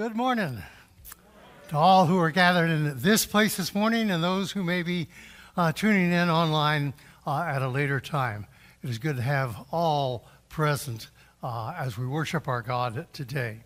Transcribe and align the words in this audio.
Good 0.00 0.16
morning 0.16 0.62
to 1.68 1.76
all 1.76 2.06
who 2.06 2.18
are 2.20 2.30
gathered 2.30 2.70
in 2.70 2.98
this 3.00 3.26
place 3.26 3.58
this 3.58 3.74
morning 3.74 4.10
and 4.10 4.24
those 4.24 4.50
who 4.50 4.64
may 4.64 4.82
be 4.82 5.08
uh, 5.58 5.72
tuning 5.72 6.10
in 6.10 6.30
online 6.30 6.94
uh, 7.26 7.42
at 7.42 7.60
a 7.60 7.68
later 7.68 8.00
time. 8.00 8.46
It 8.82 8.88
is 8.88 8.96
good 8.96 9.16
to 9.16 9.22
have 9.22 9.54
all 9.70 10.26
present 10.48 11.10
uh, 11.42 11.74
as 11.76 11.98
we 11.98 12.06
worship 12.06 12.48
our 12.48 12.62
God 12.62 13.08
today. 13.12 13.58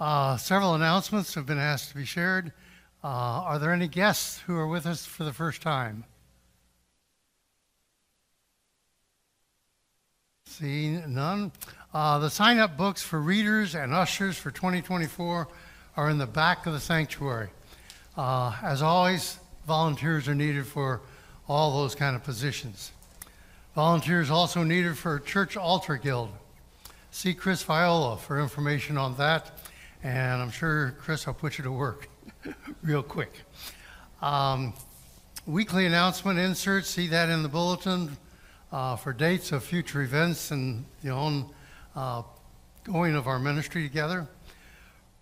Uh, 0.00 0.38
several 0.38 0.74
announcements 0.74 1.34
have 1.34 1.44
been 1.44 1.58
asked 1.58 1.90
to 1.90 1.96
be 1.96 2.06
shared. 2.06 2.54
Uh, 3.04 3.08
are 3.08 3.58
there 3.58 3.72
any 3.72 3.88
guests 3.88 4.38
who 4.46 4.56
are 4.56 4.66
with 4.66 4.86
us 4.86 5.04
for 5.04 5.24
the 5.24 5.34
first 5.34 5.60
time? 5.60 6.04
Seeing 10.46 11.12
none. 11.12 11.52
Uh, 11.94 12.18
the 12.18 12.30
sign 12.30 12.58
up 12.58 12.78
books 12.78 13.02
for 13.02 13.20
readers 13.20 13.74
and 13.74 13.92
ushers 13.92 14.38
for 14.38 14.50
2024 14.50 15.46
are 15.94 16.08
in 16.08 16.16
the 16.16 16.26
back 16.26 16.64
of 16.64 16.72
the 16.72 16.80
sanctuary. 16.80 17.50
Uh, 18.16 18.56
as 18.62 18.80
always, 18.80 19.38
volunteers 19.66 20.26
are 20.26 20.34
needed 20.34 20.66
for 20.66 21.02
all 21.46 21.82
those 21.82 21.94
kind 21.94 22.16
of 22.16 22.24
positions. 22.24 22.92
Volunteers 23.74 24.30
also 24.30 24.62
needed 24.62 24.96
for 24.96 25.18
Church 25.18 25.54
Altar 25.54 25.98
Guild. 25.98 26.30
See 27.10 27.34
Chris 27.34 27.62
Viola 27.62 28.16
for 28.16 28.40
information 28.40 28.96
on 28.96 29.14
that, 29.18 29.50
and 30.02 30.40
I'm 30.40 30.50
sure, 30.50 30.94
Chris, 30.98 31.28
I'll 31.28 31.34
put 31.34 31.58
you 31.58 31.64
to 31.64 31.72
work 31.72 32.08
real 32.82 33.02
quick. 33.02 33.34
Um, 34.22 34.72
weekly 35.46 35.84
announcement 35.84 36.38
inserts, 36.38 36.88
see 36.88 37.08
that 37.08 37.28
in 37.28 37.42
the 37.42 37.50
bulletin 37.50 38.16
uh, 38.72 38.96
for 38.96 39.12
dates 39.12 39.52
of 39.52 39.62
future 39.62 40.00
events 40.00 40.52
and 40.52 40.86
the 41.02 41.10
own 41.10 41.50
uh, 41.94 42.22
going 42.84 43.14
of 43.14 43.26
our 43.26 43.38
ministry 43.38 43.86
together. 43.86 44.26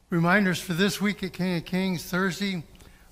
Reminders 0.08 0.60
for 0.60 0.72
this 0.72 1.00
week 1.00 1.22
at 1.22 1.32
King 1.32 1.56
of 1.56 1.64
Kings, 1.64 2.04
Thursday, 2.04 2.62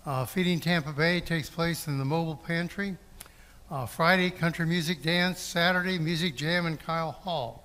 uh, 0.07 0.25
Feeding 0.25 0.61
Tampa 0.61 0.93
Bay 0.93 1.21
takes 1.21 1.51
place 1.51 1.87
in 1.87 1.99
the 1.99 2.05
mobile 2.05 2.37
pantry. 2.37 2.97
Uh, 3.71 3.85
Friday, 3.85 4.31
country 4.31 4.65
music 4.65 5.03
dance. 5.03 5.41
Saturday, 5.41 5.99
music 5.99 6.35
jam 6.35 6.67
in 6.67 6.77
Kyle 6.77 7.13
Hall. 7.13 7.65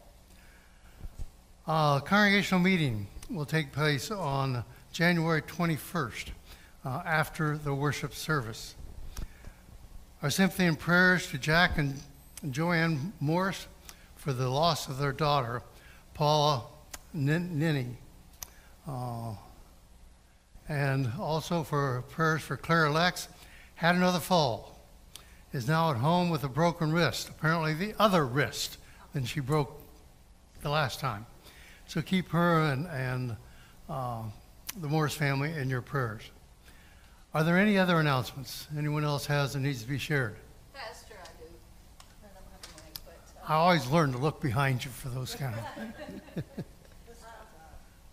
Uh, 1.66 2.00
congregational 2.02 2.62
meeting 2.62 3.08
will 3.30 3.46
take 3.46 3.72
place 3.72 4.12
on 4.12 4.66
January 4.92 5.42
21st 5.42 6.28
uh, 6.84 7.02
after 7.06 7.58
the 7.58 7.74
worship 7.74 8.14
service. 8.14 8.76
Our 10.22 10.30
sympathy 10.30 10.66
and 10.66 10.78
prayers 10.78 11.28
to 11.28 11.38
Jack 11.38 11.78
and 11.78 12.00
Joanne 12.52 13.14
Morris 13.20 13.68
for 14.18 14.34
the 14.34 14.50
loss 14.50 14.88
of 14.90 14.98
their 14.98 15.12
daughter, 15.12 15.62
Paula 16.14 16.64
Nin- 17.14 17.58
Ninny. 17.60 17.98
Uh, 18.88 19.34
and 20.70 21.12
also 21.20 21.64
for 21.64 22.04
prayers 22.10 22.42
for 22.42 22.58
Claire 22.58 22.90
Lex, 22.90 23.28
had 23.76 23.96
another 23.96 24.20
fall, 24.20 24.80
is 25.52 25.68
now 25.68 25.92
at 25.92 25.98
home 25.98 26.30
with 26.30 26.44
a 26.44 26.50
broken 26.50 26.92
wrist, 26.92 27.30
apparently 27.30 27.74
the 27.74 27.94
other 28.00 28.26
wrist 28.26 28.78
than 29.14 29.26
she 29.26 29.40
broke 29.40 29.82
the 30.62 30.70
last 30.70 31.00
time. 31.00 31.26
So 31.88 32.02
keep 32.02 32.30
her 32.30 32.72
and, 32.72 32.88
and 32.88 33.36
uh, 33.90 34.24
the 34.78 34.88
Morris 34.88 35.14
family 35.14 35.52
in 35.54 35.70
your 35.70 35.82
prayers. 35.82 36.24
Are 37.34 37.44
there 37.44 37.58
any 37.58 37.78
other 37.78 38.00
announcements 38.00 38.68
anyone 38.78 39.04
else 39.04 39.26
has 39.26 39.54
that 39.54 39.60
needs 39.60 39.82
to 39.82 39.88
be 39.90 39.98
shared? 39.98 40.36
Pastor, 40.74 41.16
I 41.22 41.28
do. 41.40 41.50
I 42.24 42.28
don't 42.28 42.36
have 42.52 42.62
a 42.64 42.86
mic, 42.86 42.94
but, 43.06 43.14
uh, 43.33 43.33
I 43.44 43.60
always 43.60 43.92
learn 43.92 44.16
to 44.16 44.18
look 44.18 44.40
behind 44.40 44.88
you 44.88 44.92
for 44.92 45.12
those 45.12 45.36
kind 45.36 45.52
of. 45.52 45.64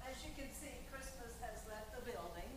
As 0.02 0.18
you 0.26 0.34
can 0.34 0.50
see, 0.50 0.74
Christmas 0.90 1.38
has 1.38 1.62
left 1.70 1.94
the 1.94 2.02
building, 2.02 2.50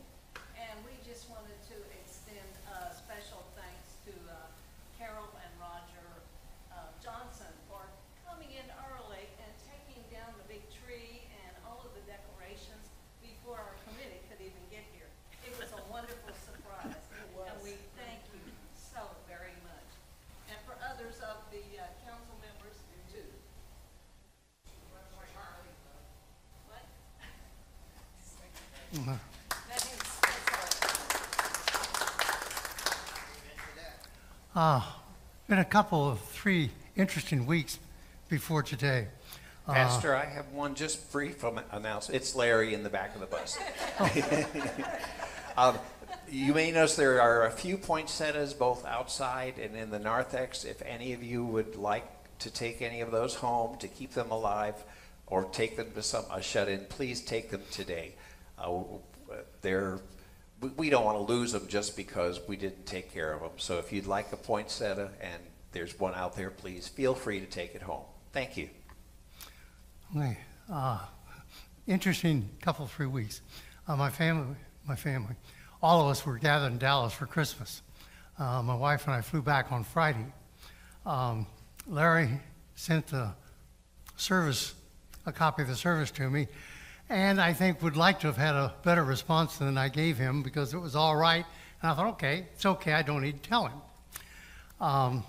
and 0.57 0.73
we 0.81 0.97
just 1.05 1.29
wanted 1.29 1.53
to 1.69 1.77
extend 2.01 2.49
a 2.73 2.89
special 2.89 3.45
thanks 3.53 3.93
to 4.09 4.13
uh, 4.25 4.49
Carol 4.97 5.29
and 5.37 5.53
Roger 5.61 6.25
uh, 6.73 6.89
Johnson 6.97 7.53
for 7.69 7.85
coming 8.25 8.49
in 8.49 8.65
early 8.89 9.29
and 9.37 9.53
taking 9.69 10.01
down 10.09 10.33
the 10.41 10.47
big 10.49 10.65
tree 10.73 11.29
and 11.45 11.53
all 11.69 11.77
of 11.85 11.93
the 11.93 12.01
decorations 12.09 12.89
before 13.21 13.61
our 13.61 13.77
committee 13.85 14.25
could 14.33 14.41
even 14.41 14.65
get 14.73 14.81
here. 14.97 15.13
That's 28.93 29.89
Been 35.47 35.57
a 35.59 35.65
couple 35.65 36.07
of 36.07 36.19
three 36.21 36.69
interesting 36.95 37.47
weeks 37.47 37.79
before 38.29 38.61
today. 38.61 39.07
Pastor, 39.65 40.15
I 40.15 40.25
have 40.25 40.51
one 40.51 40.75
just 40.75 41.11
brief 41.11 41.43
announcement. 41.71 42.21
It's 42.21 42.35
Larry 42.35 42.75
in 42.75 42.83
the 42.83 42.89
back 42.89 43.15
of 43.15 43.21
the 43.21 43.27
bus. 43.27 43.57
um, 45.57 45.79
you 46.29 46.53
may 46.53 46.71
notice 46.71 46.95
there 46.95 47.19
are 47.19 47.47
a 47.47 47.51
few 47.51 47.77
poinsettias 47.77 48.53
both 48.53 48.85
outside 48.85 49.57
and 49.57 49.75
in 49.75 49.89
the 49.89 49.99
narthex. 49.99 50.65
If 50.65 50.83
any 50.83 51.13
of 51.13 51.23
you 51.23 51.43
would 51.43 51.75
like 51.77 52.05
to 52.39 52.51
take 52.51 52.81
any 52.81 53.01
of 53.01 53.09
those 53.09 53.35
home 53.35 53.77
to 53.79 53.87
keep 53.87 54.11
them 54.11 54.29
alive 54.29 54.75
or 55.27 55.45
take 55.45 55.77
them 55.77 55.91
to 55.95 56.03
some 56.03 56.25
a 56.31 56.43
shut-in, 56.43 56.85
please 56.89 57.21
take 57.21 57.49
them 57.49 57.63
today. 57.71 58.13
Uh, 58.57 58.73
they're 59.61 59.99
we- 60.61 60.69
we 60.69 60.89
don't 60.89 61.03
want 61.03 61.17
to 61.17 61.33
lose 61.33 61.51
them 61.51 61.67
just 61.67 61.97
because 61.97 62.39
we 62.47 62.55
didn't 62.55 62.85
take 62.85 63.11
care 63.13 63.33
of 63.33 63.41
them. 63.41 63.51
So 63.57 63.79
if 63.79 63.91
you'd 63.91 64.05
like 64.07 64.31
a 64.31 64.37
poinsettia 64.37 65.11
and 65.19 65.41
there's 65.73 65.99
one 65.99 66.13
out 66.15 66.35
there, 66.35 66.49
please 66.49 66.87
feel 66.87 67.13
free 67.15 67.39
to 67.41 67.45
take 67.45 67.75
it 67.75 67.81
home. 67.81 68.05
Thank 68.31 68.55
you. 68.55 68.69
Okay, 70.15 70.37
uh, 70.71 70.99
interesting 71.87 72.49
couple, 72.61 72.87
three 72.87 73.07
weeks. 73.07 73.41
Uh, 73.87 73.95
my 73.97 74.09
family, 74.09 74.55
my 74.87 74.95
family, 74.95 75.35
all 75.81 76.01
of 76.01 76.07
us 76.07 76.25
were 76.25 76.37
gathered 76.37 76.71
in 76.71 76.77
Dallas 76.77 77.11
for 77.13 77.25
Christmas. 77.25 77.81
Uh, 78.39 78.61
my 78.63 78.75
wife 78.75 79.05
and 79.05 79.13
I 79.15 79.21
flew 79.21 79.41
back 79.41 79.71
on 79.71 79.83
Friday. 79.83 80.25
Um, 81.05 81.45
Larry 81.87 82.29
sent 82.75 83.07
the 83.07 83.31
service, 84.15 84.73
a 85.25 85.31
copy 85.31 85.63
of 85.63 85.67
the 85.67 85.75
service 85.75 86.11
to 86.11 86.29
me, 86.29 86.47
and 87.13 87.39
I 87.39 87.53
think 87.53 87.83
would 87.83 87.95
like 87.95 88.21
to 88.21 88.27
have 88.27 88.37
had 88.37 88.55
a 88.55 88.73
better 88.81 89.03
response 89.03 89.57
than 89.57 89.77
I 89.77 89.87
gave 89.87 90.17
him 90.17 90.41
because 90.41 90.73
it 90.73 90.79
was 90.79 90.95
all 90.95 91.15
right. 91.15 91.45
And 91.79 91.91
I 91.91 91.93
thought, 91.93 92.07
okay, 92.13 92.47
it's 92.55 92.65
okay, 92.65 92.91
I 92.93 93.03
don't 93.03 93.21
need 93.21 93.43
to 93.43 93.49
tell 93.49 93.67
him. 93.67 93.81
Um, 94.81 95.23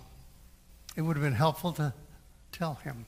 it 0.96 1.02
would 1.02 1.14
have 1.14 1.22
been 1.22 1.34
helpful 1.34 1.72
to 1.74 1.92
tell 2.52 2.76
him. 2.76 3.04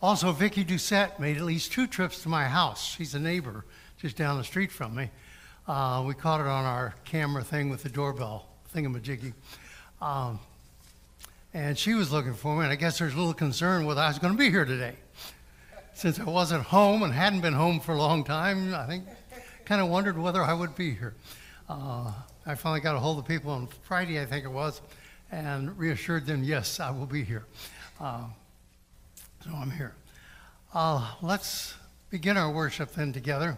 Also, 0.00 0.30
Vicki 0.30 0.64
Doucette 0.64 1.18
made 1.18 1.38
at 1.38 1.42
least 1.42 1.72
two 1.72 1.88
trips 1.88 2.22
to 2.22 2.28
my 2.28 2.44
house. 2.44 2.86
She's 2.86 3.16
a 3.16 3.18
neighbor 3.18 3.64
just 3.98 4.16
down 4.16 4.38
the 4.38 4.44
street 4.44 4.70
from 4.70 4.94
me. 4.94 5.10
Uh, 5.66 6.04
we 6.06 6.14
caught 6.14 6.40
it 6.40 6.46
on 6.46 6.64
our 6.64 6.94
camera 7.04 7.42
thing 7.42 7.68
with 7.68 7.82
the 7.82 7.88
doorbell 7.88 8.46
thingamajiggy. 8.72 9.32
Um, 10.00 10.38
and 11.52 11.76
she 11.76 11.94
was 11.94 12.12
looking 12.12 12.34
for 12.34 12.54
me, 12.54 12.62
and 12.62 12.72
I 12.72 12.76
guess 12.76 12.96
there's 12.96 13.14
a 13.14 13.16
little 13.16 13.34
concern 13.34 13.86
whether 13.86 14.02
I 14.02 14.06
was 14.06 14.20
going 14.20 14.34
to 14.34 14.38
be 14.38 14.50
here 14.50 14.64
today. 14.64 14.94
Since 15.94 16.18
I 16.18 16.24
wasn't 16.24 16.64
home 16.64 17.04
and 17.04 17.14
hadn't 17.14 17.40
been 17.40 17.54
home 17.54 17.78
for 17.78 17.92
a 17.92 17.98
long 17.98 18.24
time, 18.24 18.74
I 18.74 18.84
think 18.84 19.04
kind 19.64 19.80
of 19.80 19.88
wondered 19.88 20.18
whether 20.18 20.42
I 20.42 20.52
would 20.52 20.74
be 20.74 20.92
here. 20.92 21.14
Uh, 21.68 22.12
I 22.44 22.56
finally 22.56 22.80
got 22.80 22.96
a 22.96 22.98
hold 22.98 23.20
of 23.20 23.26
people 23.26 23.52
on 23.52 23.68
Friday, 23.82 24.20
I 24.20 24.26
think 24.26 24.44
it 24.44 24.50
was, 24.50 24.82
and 25.30 25.78
reassured 25.78 26.26
them, 26.26 26.42
yes, 26.42 26.80
I 26.80 26.90
will 26.90 27.06
be 27.06 27.22
here. 27.22 27.46
Uh, 28.00 28.24
so 29.44 29.50
I'm 29.54 29.70
here. 29.70 29.94
Uh, 30.74 31.12
let's 31.22 31.74
begin 32.10 32.36
our 32.36 32.50
worship 32.50 32.92
then 32.92 33.12
together 33.12 33.56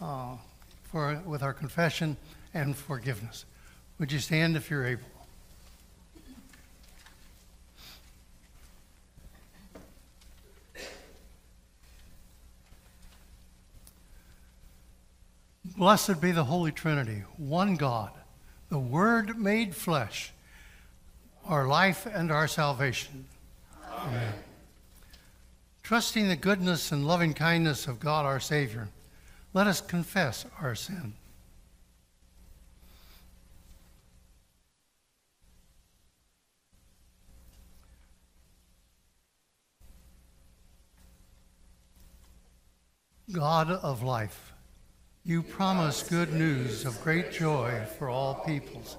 uh, 0.00 0.36
for, 0.84 1.20
with 1.26 1.42
our 1.42 1.52
confession 1.52 2.16
and 2.54 2.76
forgiveness. 2.76 3.44
Would 3.98 4.12
you 4.12 4.20
stand 4.20 4.56
if 4.56 4.70
you're 4.70 4.86
able? 4.86 5.17
Blessed 15.78 16.20
be 16.20 16.32
the 16.32 16.42
Holy 16.42 16.72
Trinity, 16.72 17.22
one 17.36 17.76
God, 17.76 18.10
the 18.68 18.80
Word 18.80 19.38
made 19.38 19.76
flesh, 19.76 20.32
our 21.46 21.68
life 21.68 22.04
and 22.04 22.32
our 22.32 22.48
salvation. 22.48 23.26
Amen. 23.88 24.34
Trusting 25.84 26.26
the 26.26 26.34
goodness 26.34 26.90
and 26.90 27.06
loving 27.06 27.32
kindness 27.32 27.86
of 27.86 28.00
God 28.00 28.26
our 28.26 28.40
Savior, 28.40 28.88
let 29.54 29.68
us 29.68 29.80
confess 29.80 30.46
our 30.60 30.74
sin. 30.74 31.12
God 43.30 43.70
of 43.70 44.02
life, 44.02 44.52
you 45.24 45.42
promise 45.42 46.02
good 46.02 46.32
news 46.32 46.84
of 46.84 47.02
great 47.02 47.32
joy 47.32 47.82
for 47.98 48.08
all 48.08 48.34
peoples 48.46 48.96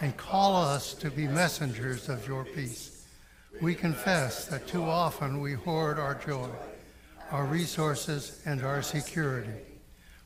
and 0.00 0.16
call 0.16 0.56
us 0.56 0.94
to 0.94 1.10
be 1.10 1.26
messengers 1.26 2.08
of 2.08 2.26
your 2.28 2.44
peace. 2.44 3.06
We 3.60 3.74
confess 3.74 4.46
that 4.46 4.66
too 4.66 4.84
often 4.84 5.40
we 5.40 5.54
hoard 5.54 5.98
our 5.98 6.14
joy, 6.14 6.48
our 7.30 7.46
resources, 7.46 8.42
and 8.44 8.62
our 8.62 8.82
security. 8.82 9.60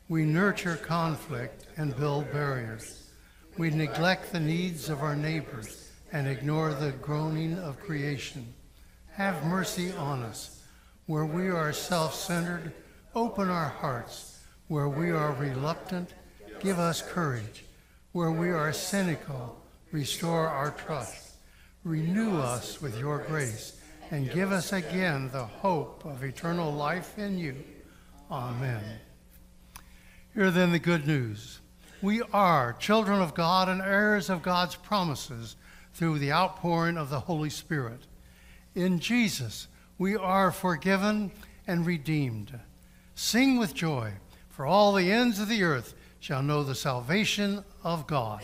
We 0.07 0.25
nurture 0.25 0.75
conflict 0.75 1.67
and 1.77 1.95
build 1.95 2.31
barriers. 2.31 3.09
We 3.57 3.69
neglect 3.69 4.31
the 4.31 4.39
needs 4.39 4.89
of 4.89 5.01
our 5.01 5.15
neighbors 5.15 5.91
and 6.11 6.27
ignore 6.27 6.73
the 6.73 6.91
groaning 6.91 7.57
of 7.59 7.79
creation. 7.79 8.53
Have 9.13 9.45
mercy 9.45 9.91
on 9.93 10.23
us. 10.23 10.63
Where 11.05 11.25
we 11.25 11.49
are 11.49 11.73
self 11.73 12.13
centered, 12.13 12.73
open 13.15 13.49
our 13.49 13.69
hearts. 13.69 14.28
Where 14.69 14.87
we 14.87 15.09
are 15.09 15.33
reluctant, 15.33 16.13
give 16.59 16.77
us 16.77 17.01
courage. 17.01 17.65
Where 18.11 18.31
we 18.31 18.51
are 18.51 18.71
cynical, 18.71 19.59
restore 19.91 20.47
our 20.47 20.69
trust. 20.69 21.31
Renew 21.83 22.37
us 22.37 22.79
with 22.79 22.95
your 22.99 23.17
grace 23.17 23.81
and 24.11 24.31
give 24.31 24.51
us 24.51 24.71
again 24.71 25.31
the 25.31 25.43
hope 25.43 26.05
of 26.05 26.23
eternal 26.23 26.71
life 26.71 27.17
in 27.17 27.39
you. 27.39 27.55
Amen. 28.29 28.83
Hear 30.35 30.51
then 30.51 30.71
the 30.71 30.77
good 30.77 31.07
news. 31.07 31.61
We 32.03 32.21
are 32.31 32.73
children 32.73 33.23
of 33.23 33.33
God 33.33 33.69
and 33.69 33.81
heirs 33.81 34.29
of 34.29 34.43
God's 34.43 34.75
promises 34.75 35.55
through 35.95 36.19
the 36.19 36.31
outpouring 36.31 36.95
of 36.95 37.09
the 37.09 37.21
Holy 37.21 37.49
Spirit. 37.49 38.01
In 38.75 38.99
Jesus, 38.99 39.67
we 39.97 40.15
are 40.15 40.51
forgiven 40.51 41.31
and 41.65 41.87
redeemed. 41.87 42.59
Sing 43.15 43.57
with 43.57 43.73
joy, 43.73 44.13
for 44.59 44.65
all 44.65 44.91
the 44.91 45.09
ends 45.09 45.39
of 45.39 45.47
the 45.47 45.63
earth 45.63 45.93
shall 46.19 46.43
know 46.43 46.63
the 46.63 46.75
salvation 46.75 47.63
of 47.81 48.05
God. 48.07 48.43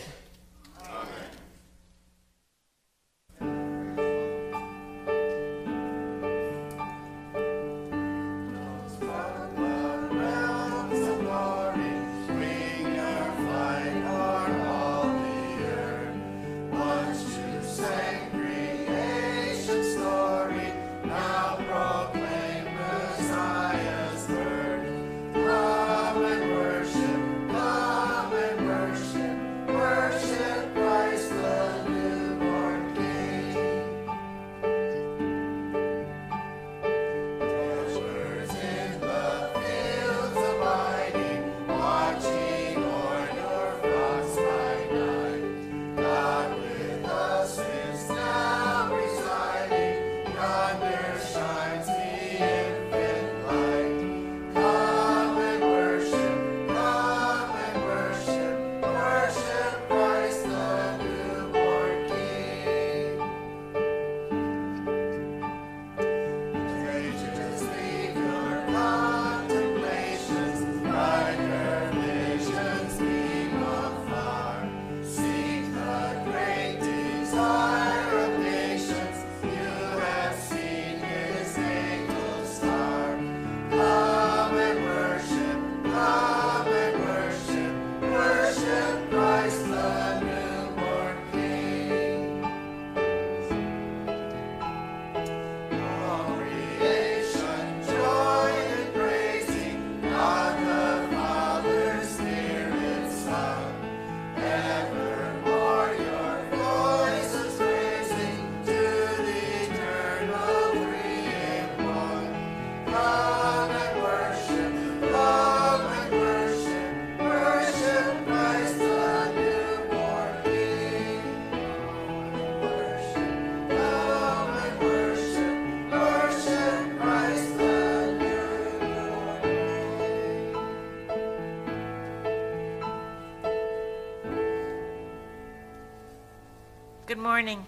Good 137.26 137.32
morning. 137.32 137.66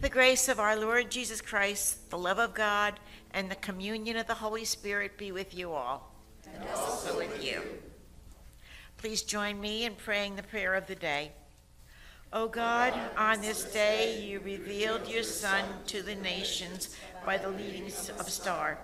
The 0.00 0.08
grace 0.08 0.48
of 0.48 0.58
our 0.58 0.74
Lord 0.74 1.08
Jesus 1.08 1.40
Christ, 1.40 2.10
the 2.10 2.18
love 2.18 2.40
of 2.40 2.52
God, 2.52 2.98
and 3.30 3.48
the 3.48 3.54
communion 3.54 4.16
of 4.16 4.26
the 4.26 4.34
Holy 4.34 4.64
Spirit 4.64 5.16
be 5.16 5.30
with 5.30 5.54
you 5.54 5.70
all. 5.70 6.12
And 6.52 6.68
also 6.74 7.16
with 7.16 7.44
you. 7.44 7.62
Please 8.96 9.22
join 9.22 9.60
me 9.60 9.84
in 9.84 9.94
praying 9.94 10.34
the 10.34 10.42
prayer 10.42 10.74
of 10.74 10.88
the 10.88 10.96
day. 10.96 11.30
O 12.32 12.48
God, 12.48 12.92
on 13.16 13.40
this 13.40 13.62
day 13.72 14.20
you 14.20 14.40
revealed 14.40 15.06
your 15.06 15.22
Son 15.22 15.64
to 15.86 16.02
the 16.02 16.16
nations 16.16 16.96
by 17.24 17.38
the 17.38 17.50
leading 17.50 17.86
of 17.86 18.28
star. 18.28 18.78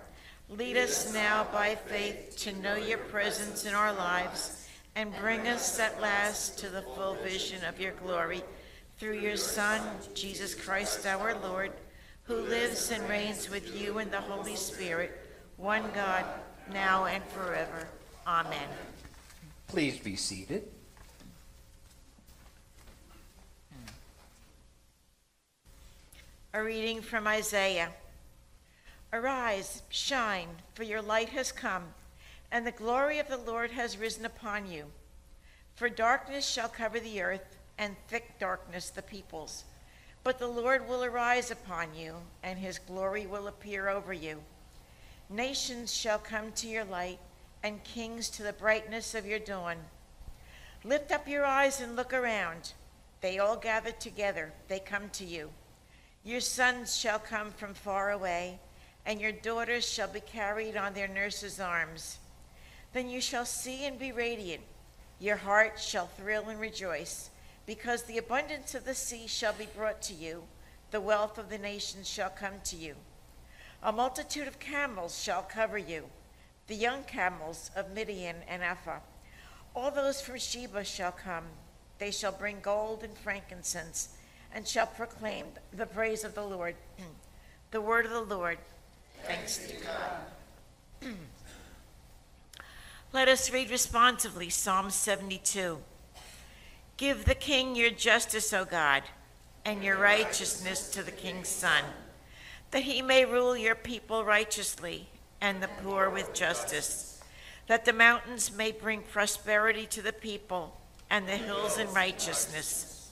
Lead 0.48 0.76
us 0.76 1.12
now 1.12 1.44
by 1.52 1.74
faith 1.74 2.36
to 2.36 2.52
know 2.62 2.76
your 2.76 2.98
presence 2.98 3.64
in 3.66 3.74
our 3.74 3.92
lives 3.92 4.68
and 4.94 5.12
bring 5.16 5.48
us 5.48 5.80
at 5.80 6.00
last 6.00 6.56
to 6.58 6.68
the 6.68 6.82
full 6.82 7.14
vision 7.16 7.64
of 7.64 7.80
your 7.80 7.92
glory 7.94 8.44
through 9.00 9.18
your 9.18 9.38
Son, 9.38 9.80
Jesus 10.12 10.54
Christ 10.54 11.06
our 11.06 11.34
Lord, 11.38 11.72
who 12.24 12.34
lives 12.34 12.90
and 12.90 13.08
reigns 13.08 13.48
with 13.48 13.80
you 13.80 13.98
in 13.98 14.10
the 14.10 14.20
Holy 14.20 14.54
Spirit, 14.54 15.18
one 15.56 15.84
God, 15.94 16.26
now 16.70 17.06
and 17.06 17.24
forever. 17.24 17.88
Amen. 18.26 18.68
Please 19.68 19.98
be 19.98 20.16
seated. 20.16 20.68
A 26.52 26.62
reading 26.62 27.00
from 27.00 27.26
Isaiah. 27.26 27.88
Arise, 29.14 29.82
shine, 29.88 30.48
for 30.74 30.82
your 30.82 31.00
light 31.00 31.30
has 31.30 31.52
come, 31.52 31.84
and 32.52 32.66
the 32.66 32.72
glory 32.72 33.18
of 33.18 33.28
the 33.28 33.38
Lord 33.38 33.70
has 33.70 33.96
risen 33.96 34.26
upon 34.26 34.70
you. 34.70 34.84
For 35.74 35.88
darkness 35.88 36.46
shall 36.46 36.68
cover 36.68 37.00
the 37.00 37.22
earth, 37.22 37.56
and 37.80 37.96
thick 38.06 38.38
darkness 38.38 38.90
the 38.90 39.02
peoples. 39.02 39.64
But 40.22 40.38
the 40.38 40.46
Lord 40.46 40.86
will 40.86 41.02
arise 41.02 41.50
upon 41.50 41.94
you, 41.94 42.14
and 42.42 42.58
his 42.58 42.78
glory 42.78 43.26
will 43.26 43.48
appear 43.48 43.88
over 43.88 44.12
you. 44.12 44.42
Nations 45.30 45.92
shall 45.92 46.18
come 46.18 46.52
to 46.52 46.68
your 46.68 46.84
light, 46.84 47.18
and 47.62 47.82
kings 47.82 48.28
to 48.30 48.42
the 48.42 48.52
brightness 48.52 49.14
of 49.14 49.26
your 49.26 49.38
dawn. 49.38 49.76
Lift 50.84 51.10
up 51.10 51.26
your 51.26 51.46
eyes 51.46 51.80
and 51.80 51.96
look 51.96 52.12
around. 52.12 52.74
They 53.22 53.38
all 53.38 53.56
gather 53.56 53.92
together, 53.92 54.52
they 54.68 54.78
come 54.78 55.08
to 55.14 55.24
you. 55.24 55.50
Your 56.22 56.40
sons 56.40 56.96
shall 56.96 57.18
come 57.18 57.50
from 57.50 57.72
far 57.72 58.10
away, 58.10 58.58
and 59.06 59.22
your 59.22 59.32
daughters 59.32 59.88
shall 59.88 60.08
be 60.08 60.20
carried 60.20 60.76
on 60.76 60.92
their 60.92 61.08
nurses' 61.08 61.60
arms. 61.60 62.18
Then 62.92 63.08
you 63.08 63.22
shall 63.22 63.46
see 63.46 63.86
and 63.86 63.98
be 63.98 64.12
radiant. 64.12 64.62
Your 65.18 65.36
heart 65.36 65.80
shall 65.80 66.08
thrill 66.08 66.48
and 66.50 66.60
rejoice, 66.60 67.29
because 67.70 68.02
the 68.02 68.18
abundance 68.18 68.74
of 68.74 68.84
the 68.84 68.96
sea 68.96 69.28
shall 69.28 69.52
be 69.52 69.68
brought 69.76 70.02
to 70.02 70.12
you, 70.12 70.42
the 70.90 71.00
wealth 71.00 71.38
of 71.38 71.48
the 71.48 71.56
nations 71.56 72.08
shall 72.08 72.28
come 72.28 72.54
to 72.64 72.74
you. 72.74 72.96
A 73.84 73.92
multitude 73.92 74.48
of 74.48 74.58
camels 74.58 75.22
shall 75.22 75.42
cover 75.42 75.78
you, 75.78 76.06
the 76.66 76.74
young 76.74 77.04
camels 77.04 77.70
of 77.76 77.94
Midian 77.94 78.34
and 78.48 78.64
Ephah. 78.64 78.98
All 79.76 79.92
those 79.92 80.20
from 80.20 80.36
Sheba 80.36 80.82
shall 80.82 81.12
come. 81.12 81.44
They 82.00 82.10
shall 82.10 82.32
bring 82.32 82.56
gold 82.60 83.04
and 83.04 83.16
frankincense 83.16 84.16
and 84.52 84.66
shall 84.66 84.88
proclaim 84.88 85.46
the 85.72 85.86
praise 85.86 86.24
of 86.24 86.34
the 86.34 86.42
Lord. 86.42 86.74
the 87.70 87.80
word 87.80 88.04
of 88.04 88.10
the 88.10 88.34
Lord. 88.34 88.58
Thanks 89.22 89.58
be 89.60 89.74
to 89.74 89.84
God. 91.04 91.14
Let 93.12 93.28
us 93.28 93.52
read 93.52 93.70
responsively 93.70 94.50
Psalm 94.50 94.90
72. 94.90 95.78
Give 97.00 97.24
the 97.24 97.34
king 97.34 97.76
your 97.76 97.88
justice, 97.88 98.52
O 98.52 98.66
God, 98.66 99.04
and 99.64 99.82
your 99.82 99.96
righteousness 99.96 100.90
to 100.90 101.02
the 101.02 101.10
king's 101.10 101.48
son, 101.48 101.82
that 102.72 102.82
he 102.82 103.00
may 103.00 103.24
rule 103.24 103.56
your 103.56 103.74
people 103.74 104.22
righteously 104.22 105.08
and 105.40 105.62
the 105.62 105.70
poor 105.82 106.10
with 106.10 106.34
justice, 106.34 107.22
that 107.68 107.86
the 107.86 107.94
mountains 107.94 108.54
may 108.54 108.70
bring 108.70 109.00
prosperity 109.00 109.86
to 109.86 110.02
the 110.02 110.12
people 110.12 110.76
and 111.08 111.26
the 111.26 111.38
hills 111.38 111.78
in 111.78 111.90
righteousness. 111.94 113.08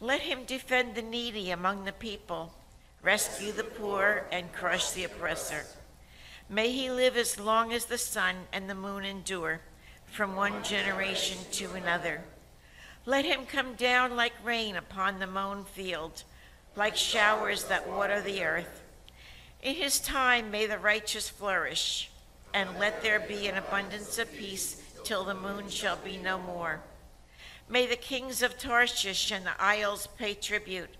Let 0.00 0.22
him 0.22 0.40
defend 0.44 0.96
the 0.96 1.02
needy 1.02 1.52
among 1.52 1.84
the 1.84 1.92
people, 1.92 2.52
rescue 3.04 3.52
the 3.52 3.62
poor, 3.62 4.26
and 4.32 4.52
crush 4.52 4.90
the 4.90 5.04
oppressor. 5.04 5.64
May 6.48 6.72
he 6.72 6.90
live 6.90 7.16
as 7.16 7.38
long 7.38 7.72
as 7.72 7.84
the 7.84 7.98
sun 7.98 8.34
and 8.52 8.68
the 8.68 8.74
moon 8.74 9.04
endure, 9.04 9.60
from 10.06 10.34
one 10.34 10.64
generation 10.64 11.38
to 11.52 11.70
another. 11.74 12.22
Let 13.04 13.24
him 13.24 13.46
come 13.46 13.74
down 13.74 14.14
like 14.14 14.32
rain 14.44 14.76
upon 14.76 15.18
the 15.18 15.26
mown 15.26 15.64
field, 15.64 16.22
like 16.76 16.96
showers 16.96 17.64
that 17.64 17.88
water 17.88 18.20
the 18.20 18.44
earth. 18.44 18.82
In 19.60 19.74
his 19.74 19.98
time 19.98 20.52
may 20.52 20.66
the 20.66 20.78
righteous 20.78 21.28
flourish, 21.28 22.10
and 22.54 22.78
let 22.78 23.02
there 23.02 23.18
be 23.18 23.48
an 23.48 23.56
abundance 23.56 24.18
of 24.18 24.32
peace 24.32 24.80
till 25.02 25.24
the 25.24 25.34
moon 25.34 25.68
shall 25.68 25.96
be 25.96 26.16
no 26.16 26.38
more. 26.38 26.80
May 27.68 27.86
the 27.86 27.96
kings 27.96 28.40
of 28.40 28.56
Tarshish 28.56 29.32
and 29.32 29.44
the 29.44 29.60
isles 29.60 30.08
pay 30.16 30.34
tribute, 30.34 30.94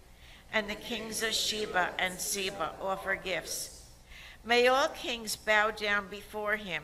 and 0.52 0.68
the 0.68 0.75
kings 0.75 1.23
of 1.23 1.35
Sheba 1.35 1.90
and 1.99 2.18
Seba 2.18 2.73
offer 2.80 3.14
gifts. 3.14 3.85
May 4.44 4.66
all 4.66 4.88
kings 4.88 5.37
bow 5.37 5.71
down 5.71 6.09
before 6.09 6.56
him, 6.56 6.82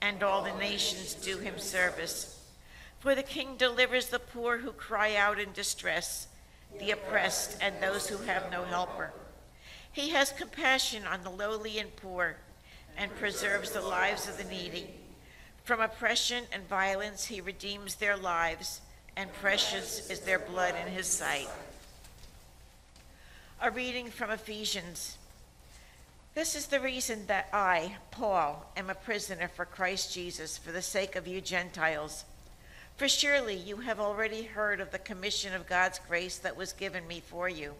and 0.00 0.22
all 0.22 0.42
the 0.42 0.56
nations 0.56 1.12
do 1.14 1.36
him 1.36 1.58
service. 1.58 2.40
For 3.04 3.14
the 3.14 3.22
king 3.22 3.58
delivers 3.58 4.06
the 4.06 4.18
poor 4.18 4.56
who 4.56 4.72
cry 4.72 5.14
out 5.14 5.38
in 5.38 5.52
distress, 5.52 6.26
the 6.78 6.92
oppressed, 6.92 7.58
and 7.60 7.74
those 7.78 8.08
who 8.08 8.16
have 8.24 8.50
no 8.50 8.64
helper. 8.64 9.12
He 9.92 10.08
has 10.12 10.32
compassion 10.32 11.04
on 11.06 11.22
the 11.22 11.28
lowly 11.28 11.78
and 11.78 11.94
poor, 11.96 12.36
and 12.96 13.14
preserves 13.16 13.72
the 13.72 13.82
lives 13.82 14.26
of 14.26 14.38
the 14.38 14.44
needy. 14.44 14.88
From 15.64 15.82
oppression 15.82 16.44
and 16.50 16.66
violence 16.66 17.26
he 17.26 17.42
redeems 17.42 17.96
their 17.96 18.16
lives, 18.16 18.80
and 19.18 19.30
precious 19.34 20.08
is 20.08 20.20
their 20.20 20.38
blood 20.38 20.74
in 20.86 20.90
his 20.90 21.06
sight. 21.06 21.50
A 23.60 23.70
reading 23.70 24.08
from 24.08 24.30
Ephesians. 24.30 25.18
This 26.34 26.56
is 26.56 26.68
the 26.68 26.80
reason 26.80 27.26
that 27.26 27.50
I, 27.52 27.96
Paul, 28.10 28.64
am 28.78 28.88
a 28.88 28.94
prisoner 28.94 29.48
for 29.48 29.66
Christ 29.66 30.14
Jesus 30.14 30.56
for 30.56 30.72
the 30.72 30.80
sake 30.80 31.16
of 31.16 31.28
you 31.28 31.42
Gentiles. 31.42 32.24
For 32.96 33.08
surely 33.08 33.56
you 33.56 33.78
have 33.78 33.98
already 33.98 34.44
heard 34.44 34.80
of 34.80 34.92
the 34.92 35.00
commission 35.00 35.52
of 35.52 35.66
God's 35.66 35.98
grace 35.98 36.38
that 36.38 36.56
was 36.56 36.72
given 36.72 37.08
me 37.08 37.20
for 37.26 37.48
you, 37.48 37.74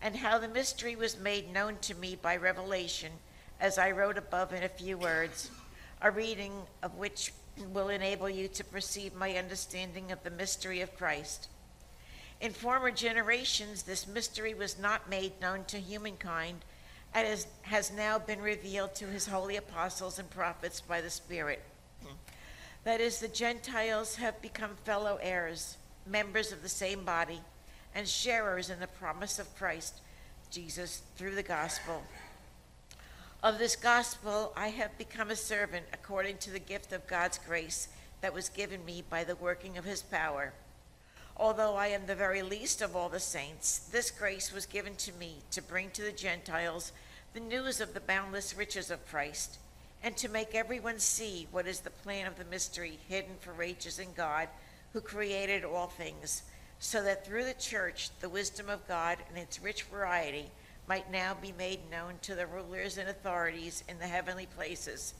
and 0.00 0.14
how 0.14 0.38
the 0.38 0.46
mystery 0.46 0.94
was 0.94 1.18
made 1.18 1.52
known 1.52 1.78
to 1.82 1.94
me 1.94 2.14
by 2.14 2.36
revelation, 2.36 3.10
as 3.60 3.78
I 3.78 3.90
wrote 3.90 4.16
above 4.16 4.52
in 4.52 4.62
a 4.62 4.68
few 4.68 4.96
words, 4.96 5.50
a 6.00 6.10
reading 6.10 6.52
of 6.84 6.94
which 6.94 7.32
will 7.72 7.88
enable 7.88 8.30
you 8.30 8.46
to 8.46 8.62
perceive 8.62 9.12
my 9.14 9.36
understanding 9.36 10.12
of 10.12 10.22
the 10.22 10.30
mystery 10.30 10.80
of 10.82 10.96
Christ. 10.96 11.48
In 12.40 12.52
former 12.52 12.92
generations, 12.92 13.82
this 13.82 14.06
mystery 14.06 14.54
was 14.54 14.78
not 14.78 15.10
made 15.10 15.40
known 15.40 15.64
to 15.64 15.78
humankind, 15.78 16.64
as 17.12 17.48
has 17.62 17.90
now 17.90 18.20
been 18.20 18.40
revealed 18.40 18.94
to 18.94 19.06
his 19.06 19.26
holy 19.26 19.56
apostles 19.56 20.20
and 20.20 20.30
prophets 20.30 20.80
by 20.80 21.00
the 21.00 21.10
Spirit. 21.10 21.60
That 22.84 23.00
is, 23.00 23.18
the 23.18 23.28
Gentiles 23.28 24.16
have 24.16 24.40
become 24.42 24.76
fellow 24.84 25.18
heirs, 25.22 25.78
members 26.06 26.52
of 26.52 26.62
the 26.62 26.68
same 26.68 27.04
body, 27.04 27.40
and 27.94 28.06
sharers 28.06 28.68
in 28.68 28.78
the 28.78 28.86
promise 28.86 29.38
of 29.38 29.56
Christ 29.56 30.02
Jesus 30.50 31.02
through 31.16 31.34
the 31.34 31.42
gospel. 31.42 32.02
Of 33.42 33.58
this 33.58 33.74
gospel 33.74 34.52
I 34.56 34.68
have 34.68 34.96
become 34.98 35.30
a 35.30 35.36
servant 35.36 35.86
according 35.92 36.38
to 36.38 36.50
the 36.50 36.58
gift 36.58 36.92
of 36.92 37.06
God's 37.06 37.38
grace 37.38 37.88
that 38.20 38.34
was 38.34 38.48
given 38.48 38.84
me 38.84 39.02
by 39.08 39.24
the 39.24 39.36
working 39.36 39.78
of 39.78 39.84
his 39.84 40.02
power. 40.02 40.52
Although 41.36 41.76
I 41.76 41.88
am 41.88 42.06
the 42.06 42.14
very 42.14 42.42
least 42.42 42.80
of 42.80 42.94
all 42.94 43.08
the 43.08 43.18
saints, 43.18 43.78
this 43.78 44.10
grace 44.10 44.52
was 44.52 44.66
given 44.66 44.94
to 44.96 45.12
me 45.14 45.38
to 45.50 45.62
bring 45.62 45.90
to 45.90 46.02
the 46.02 46.12
Gentiles 46.12 46.92
the 47.32 47.40
news 47.40 47.80
of 47.80 47.94
the 47.94 48.00
boundless 48.00 48.56
riches 48.56 48.90
of 48.90 49.06
Christ, 49.08 49.58
and 50.04 50.14
to 50.18 50.28
make 50.28 50.54
everyone 50.54 50.98
see 50.98 51.48
what 51.50 51.66
is 51.66 51.80
the 51.80 51.88
plan 51.88 52.26
of 52.26 52.36
the 52.36 52.44
mystery 52.44 52.98
hidden 53.08 53.36
for 53.40 53.62
ages 53.62 53.98
in 53.98 54.12
God, 54.14 54.48
who 54.92 55.00
created 55.00 55.64
all 55.64 55.86
things, 55.86 56.42
so 56.78 57.02
that 57.02 57.26
through 57.26 57.44
the 57.44 57.54
church 57.54 58.10
the 58.20 58.28
wisdom 58.28 58.68
of 58.68 58.86
God 58.86 59.16
in 59.32 59.38
its 59.38 59.62
rich 59.62 59.84
variety 59.84 60.50
might 60.86 61.10
now 61.10 61.34
be 61.40 61.52
made 61.56 61.90
known 61.90 62.12
to 62.20 62.34
the 62.34 62.46
rulers 62.46 62.98
and 62.98 63.08
authorities 63.08 63.82
in 63.88 63.98
the 63.98 64.06
heavenly 64.06 64.44
places. 64.44 65.14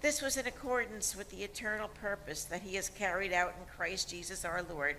This 0.00 0.22
was 0.22 0.36
in 0.36 0.46
accordance 0.46 1.16
with 1.16 1.28
the 1.30 1.42
eternal 1.42 1.88
purpose 1.88 2.44
that 2.44 2.62
he 2.62 2.76
has 2.76 2.88
carried 2.88 3.32
out 3.32 3.54
in 3.58 3.74
Christ 3.76 4.08
Jesus 4.08 4.44
our 4.44 4.64
Lord, 4.72 4.96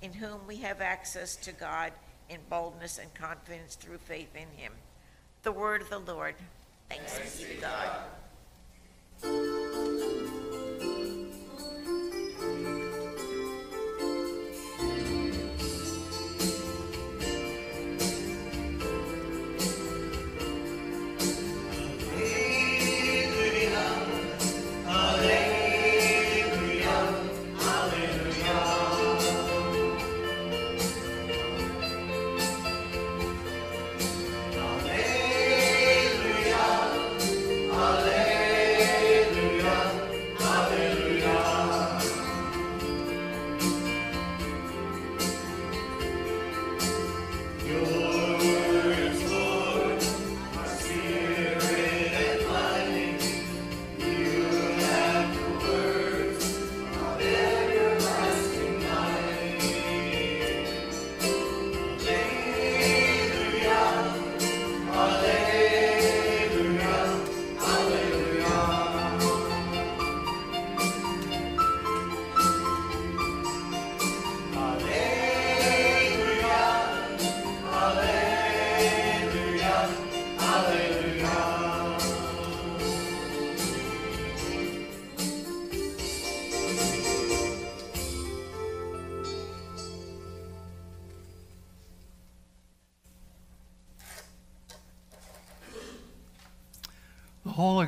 in 0.00 0.12
whom 0.12 0.46
we 0.46 0.58
have 0.58 0.80
access 0.80 1.34
to 1.34 1.50
God 1.50 1.92
in 2.30 2.38
boldness 2.48 2.98
and 2.98 3.12
confidence 3.14 3.74
through 3.74 3.98
faith 3.98 4.36
in 4.36 4.48
him. 4.56 4.72
The 5.42 5.50
word 5.50 5.82
of 5.82 5.90
the 5.90 5.98
Lord. 5.98 6.36
Thanks, 6.88 7.36
be 7.36 7.56
to 7.56 7.60
God. 7.60 7.90
Holy 9.22 9.67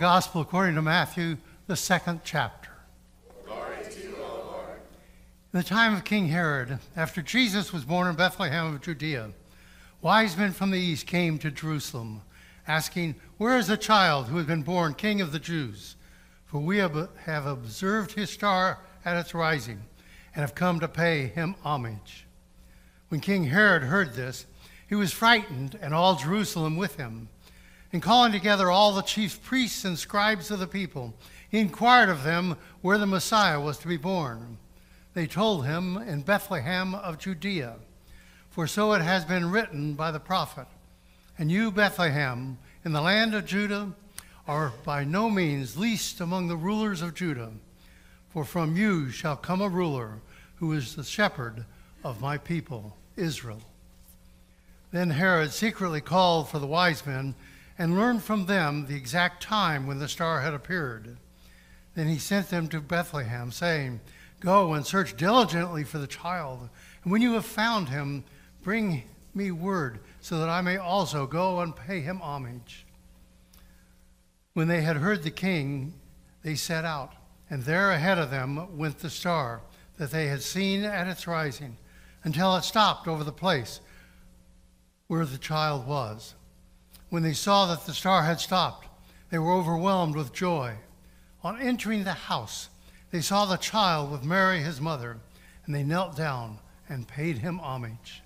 Gospel 0.00 0.40
according 0.40 0.76
to 0.76 0.82
Matthew, 0.82 1.36
the 1.66 1.76
second 1.76 2.22
chapter. 2.24 2.70
In 3.46 3.52
the 5.52 5.62
time 5.62 5.92
of 5.92 6.04
King 6.04 6.28
Herod, 6.28 6.78
after 6.96 7.20
Jesus 7.20 7.70
was 7.70 7.84
born 7.84 8.08
in 8.08 8.16
Bethlehem 8.16 8.74
of 8.74 8.80
Judea, 8.80 9.32
wise 10.00 10.38
men 10.38 10.52
from 10.52 10.70
the 10.70 10.78
east 10.78 11.06
came 11.06 11.38
to 11.40 11.50
Jerusalem, 11.50 12.22
asking, 12.66 13.16
Where 13.36 13.58
is 13.58 13.66
the 13.66 13.76
child 13.76 14.28
who 14.28 14.38
has 14.38 14.46
been 14.46 14.62
born 14.62 14.94
king 14.94 15.20
of 15.20 15.32
the 15.32 15.38
Jews? 15.38 15.96
For 16.46 16.62
we 16.62 16.78
have 16.78 16.96
observed 17.26 18.12
his 18.12 18.30
star 18.30 18.78
at 19.04 19.18
its 19.18 19.34
rising 19.34 19.82
and 20.34 20.40
have 20.40 20.54
come 20.54 20.80
to 20.80 20.88
pay 20.88 21.26
him 21.26 21.56
homage. 21.62 22.26
When 23.10 23.20
King 23.20 23.44
Herod 23.44 23.82
heard 23.82 24.14
this, 24.14 24.46
he 24.88 24.94
was 24.94 25.12
frightened, 25.12 25.78
and 25.82 25.92
all 25.92 26.16
Jerusalem 26.16 26.78
with 26.78 26.96
him. 26.96 27.28
And 27.92 28.02
calling 28.02 28.32
together 28.32 28.70
all 28.70 28.92
the 28.92 29.02
chief 29.02 29.42
priests 29.42 29.84
and 29.84 29.98
scribes 29.98 30.50
of 30.50 30.60
the 30.60 30.66
people, 30.66 31.14
he 31.48 31.58
inquired 31.58 32.08
of 32.08 32.22
them 32.22 32.56
where 32.82 32.98
the 32.98 33.06
Messiah 33.06 33.60
was 33.60 33.78
to 33.78 33.88
be 33.88 33.96
born. 33.96 34.58
They 35.14 35.26
told 35.26 35.66
him, 35.66 35.96
In 35.96 36.22
Bethlehem 36.22 36.94
of 36.94 37.18
Judea, 37.18 37.76
for 38.50 38.66
so 38.66 38.92
it 38.92 39.02
has 39.02 39.24
been 39.24 39.50
written 39.50 39.94
by 39.94 40.12
the 40.12 40.20
prophet. 40.20 40.66
And 41.36 41.50
you, 41.50 41.72
Bethlehem, 41.72 42.58
in 42.84 42.92
the 42.92 43.00
land 43.00 43.34
of 43.34 43.46
Judah, 43.46 43.92
are 44.46 44.72
by 44.84 45.04
no 45.04 45.28
means 45.28 45.76
least 45.76 46.20
among 46.20 46.48
the 46.48 46.56
rulers 46.56 47.02
of 47.02 47.14
Judah, 47.14 47.50
for 48.30 48.44
from 48.44 48.76
you 48.76 49.10
shall 49.10 49.36
come 49.36 49.60
a 49.60 49.68
ruler 49.68 50.20
who 50.56 50.72
is 50.72 50.94
the 50.94 51.04
shepherd 51.04 51.64
of 52.04 52.20
my 52.20 52.38
people, 52.38 52.96
Israel. 53.16 53.62
Then 54.92 55.10
Herod 55.10 55.52
secretly 55.52 56.00
called 56.00 56.48
for 56.48 56.58
the 56.58 56.66
wise 56.66 57.04
men 57.04 57.34
and 57.80 57.96
learned 57.96 58.22
from 58.22 58.44
them 58.44 58.84
the 58.84 58.94
exact 58.94 59.42
time 59.42 59.86
when 59.86 59.98
the 59.98 60.06
star 60.06 60.42
had 60.42 60.52
appeared. 60.52 61.16
Then 61.94 62.08
he 62.08 62.18
sent 62.18 62.50
them 62.50 62.68
to 62.68 62.78
Bethlehem, 62.78 63.50
saying, 63.50 64.00
Go 64.38 64.74
and 64.74 64.84
search 64.84 65.16
diligently 65.16 65.84
for 65.84 65.96
the 65.96 66.06
child, 66.06 66.68
and 67.02 67.10
when 67.10 67.22
you 67.22 67.32
have 67.32 67.46
found 67.46 67.88
him, 67.88 68.24
bring 68.62 69.04
me 69.34 69.50
word, 69.50 70.00
so 70.20 70.38
that 70.38 70.50
I 70.50 70.60
may 70.60 70.76
also 70.76 71.26
go 71.26 71.60
and 71.60 71.74
pay 71.74 72.02
him 72.02 72.20
homage. 72.20 72.84
When 74.52 74.68
they 74.68 74.82
had 74.82 74.98
heard 74.98 75.22
the 75.22 75.30
king, 75.30 75.94
they 76.42 76.56
set 76.56 76.84
out, 76.84 77.14
and 77.48 77.62
there 77.62 77.92
ahead 77.92 78.18
of 78.18 78.30
them 78.30 78.76
went 78.76 78.98
the 78.98 79.08
star 79.08 79.62
that 79.96 80.10
they 80.10 80.26
had 80.26 80.42
seen 80.42 80.84
at 80.84 81.08
its 81.08 81.26
rising, 81.26 81.78
until 82.24 82.54
it 82.56 82.62
stopped 82.62 83.08
over 83.08 83.24
the 83.24 83.32
place 83.32 83.80
where 85.06 85.24
the 85.24 85.38
child 85.38 85.86
was. 85.86 86.34
When 87.10 87.24
they 87.24 87.32
saw 87.32 87.66
that 87.66 87.86
the 87.86 87.92
star 87.92 88.22
had 88.22 88.40
stopped, 88.40 88.86
they 89.30 89.38
were 89.38 89.52
overwhelmed 89.52 90.16
with 90.16 90.32
joy. 90.32 90.74
On 91.42 91.60
entering 91.60 92.04
the 92.04 92.12
house, 92.12 92.68
they 93.10 93.20
saw 93.20 93.44
the 93.44 93.56
child 93.56 94.10
with 94.10 94.24
Mary, 94.24 94.60
his 94.60 94.80
mother, 94.80 95.18
and 95.66 95.74
they 95.74 95.82
knelt 95.82 96.16
down 96.16 96.58
and 96.88 97.08
paid 97.08 97.38
him 97.38 97.58
homage. 97.58 98.22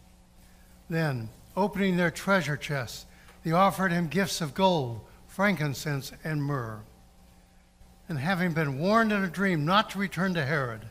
Then, 0.88 1.30
opening 1.56 1.96
their 1.96 2.10
treasure 2.10 2.56
chests, 2.56 3.06
they 3.42 3.52
offered 3.52 3.92
him 3.92 4.08
gifts 4.08 4.40
of 4.40 4.54
gold, 4.54 5.00
frankincense, 5.28 6.12
and 6.22 6.42
myrrh. 6.42 6.80
And 8.08 8.18
having 8.18 8.52
been 8.52 8.78
warned 8.78 9.12
in 9.12 9.24
a 9.24 9.28
dream 9.28 9.64
not 9.64 9.90
to 9.90 9.98
return 9.98 10.34
to 10.34 10.44
Herod, 10.44 10.86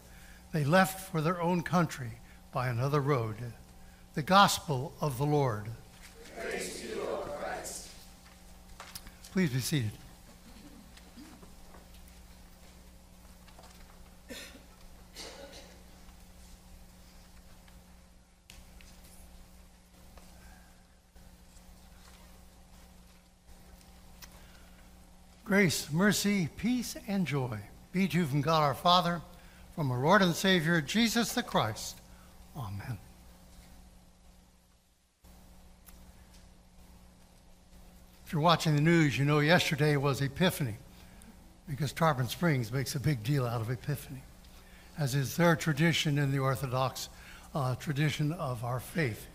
they 0.51 0.63
left 0.63 1.11
for 1.11 1.21
their 1.21 1.41
own 1.41 1.61
country 1.61 2.19
by 2.51 2.69
another 2.69 3.01
road. 3.01 3.35
The 4.15 4.23
gospel 4.23 4.93
of 5.01 5.17
the 5.17 5.25
Lord. 5.25 5.67
Please 9.33 9.49
be 9.49 9.59
seated. 9.61 9.89
Grace, 25.43 25.91
mercy, 25.91 26.47
peace, 26.57 26.95
and 27.07 27.25
joy 27.25 27.57
be 27.91 28.07
to 28.07 28.17
you 28.17 28.25
from 28.27 28.41
God 28.41 28.61
our 28.61 28.75
Father, 28.75 29.19
from 29.73 29.89
our 29.89 29.99
Lord 29.99 30.21
and 30.21 30.35
Savior, 30.35 30.79
Jesus 30.79 31.33
the 31.33 31.41
Christ. 31.41 31.95
Amen. 32.55 32.99
You're 38.33 38.41
watching 38.41 38.75
the 38.75 38.81
news, 38.81 39.15
you 39.15 39.25
know 39.25 39.37
yesterday 39.37 39.95
was 39.95 40.19
Epiphany 40.19 40.75
because 41.69 41.93
Tarpon 41.93 42.27
Springs 42.27 42.73
makes 42.73 42.95
a 42.95 42.99
big 42.99 43.21
deal 43.21 43.45
out 43.45 43.61
of 43.61 43.69
Epiphany, 43.69 44.23
as 44.97 45.13
is 45.13 45.37
their 45.37 45.55
tradition 45.55 46.17
in 46.17 46.31
the 46.31 46.39
Orthodox 46.39 47.09
uh, 47.53 47.75
tradition 47.75 48.31
of 48.33 48.63
our 48.63 48.79
faith. 48.79 49.27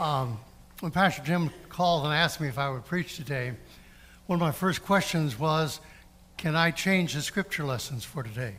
Um, 0.00 0.40
when 0.80 0.90
Pastor 0.90 1.22
Jim 1.22 1.50
called 1.68 2.04
and 2.04 2.12
asked 2.12 2.40
me 2.40 2.48
if 2.48 2.58
I 2.58 2.68
would 2.68 2.84
preach 2.84 3.14
today, 3.14 3.52
one 4.26 4.38
of 4.38 4.40
my 4.40 4.50
first 4.50 4.82
questions 4.82 5.38
was, 5.38 5.78
Can 6.36 6.56
I 6.56 6.72
change 6.72 7.14
the 7.14 7.22
scripture 7.22 7.62
lessons 7.62 8.04
for 8.04 8.24
today? 8.24 8.56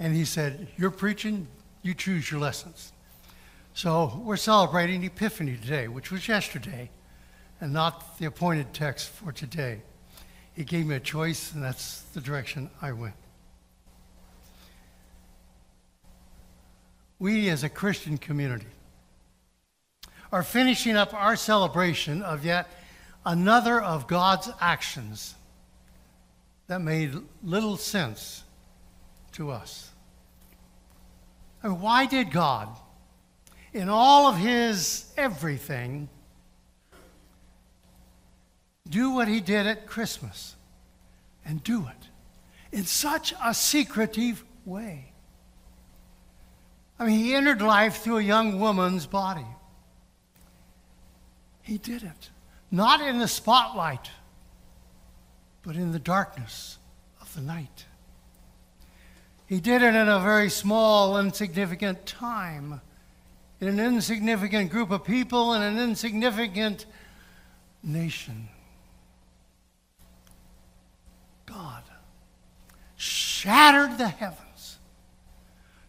And 0.00 0.12
he 0.12 0.24
said, 0.24 0.66
You're 0.76 0.90
preaching, 0.90 1.46
you 1.82 1.94
choose 1.94 2.32
your 2.32 2.40
lessons. 2.40 2.92
So 3.74 4.20
we're 4.24 4.36
celebrating 4.36 5.04
Epiphany 5.04 5.56
today, 5.56 5.86
which 5.86 6.10
was 6.10 6.26
yesterday, 6.26 6.90
and 7.62 7.72
not 7.72 8.18
the 8.18 8.26
appointed 8.26 8.74
text 8.74 9.08
for 9.08 9.30
today. 9.30 9.80
He 10.52 10.64
gave 10.64 10.84
me 10.84 10.96
a 10.96 11.00
choice, 11.00 11.52
and 11.52 11.62
that's 11.62 12.00
the 12.12 12.20
direction 12.20 12.68
I 12.82 12.90
went. 12.90 13.14
We, 17.20 17.48
as 17.50 17.62
a 17.62 17.68
Christian 17.68 18.18
community, 18.18 18.66
are 20.32 20.42
finishing 20.42 20.96
up 20.96 21.14
our 21.14 21.36
celebration 21.36 22.20
of 22.22 22.44
yet 22.44 22.68
another 23.24 23.80
of 23.80 24.08
God's 24.08 24.50
actions 24.60 25.36
that 26.66 26.80
made 26.80 27.14
little 27.44 27.76
sense 27.76 28.42
to 29.32 29.52
us. 29.52 29.92
Why 31.62 32.06
did 32.06 32.32
God, 32.32 32.70
in 33.72 33.88
all 33.88 34.26
of 34.26 34.36
his 34.36 35.12
everything, 35.16 36.08
do 38.92 39.10
what 39.10 39.26
he 39.26 39.40
did 39.40 39.66
at 39.66 39.86
Christmas 39.88 40.54
and 41.44 41.64
do 41.64 41.88
it 41.88 42.76
in 42.76 42.84
such 42.84 43.34
a 43.42 43.52
secretive 43.52 44.44
way? 44.64 45.12
I 46.98 47.06
mean, 47.06 47.18
he 47.18 47.34
entered 47.34 47.60
life 47.60 47.96
through 47.96 48.18
a 48.18 48.22
young 48.22 48.60
woman's 48.60 49.06
body. 49.06 49.46
He 51.62 51.78
did 51.78 52.04
it 52.04 52.30
not 52.70 53.00
in 53.00 53.18
the 53.18 53.28
spotlight, 53.28 54.10
but 55.62 55.76
in 55.76 55.92
the 55.92 55.98
darkness 55.98 56.78
of 57.20 57.32
the 57.34 57.40
night. 57.40 57.86
He 59.46 59.60
did 59.60 59.82
it 59.82 59.94
in 59.94 60.08
a 60.08 60.18
very 60.20 60.48
small, 60.48 61.18
insignificant 61.18 62.06
time, 62.06 62.80
in 63.60 63.68
an 63.68 63.80
insignificant 63.80 64.70
group 64.70 64.90
of 64.90 65.04
people, 65.04 65.52
in 65.54 65.62
an 65.62 65.78
insignificant 65.78 66.86
nation. 67.82 68.48
God 71.52 71.82
shattered 72.96 73.98
the 73.98 74.08
heavens, 74.08 74.78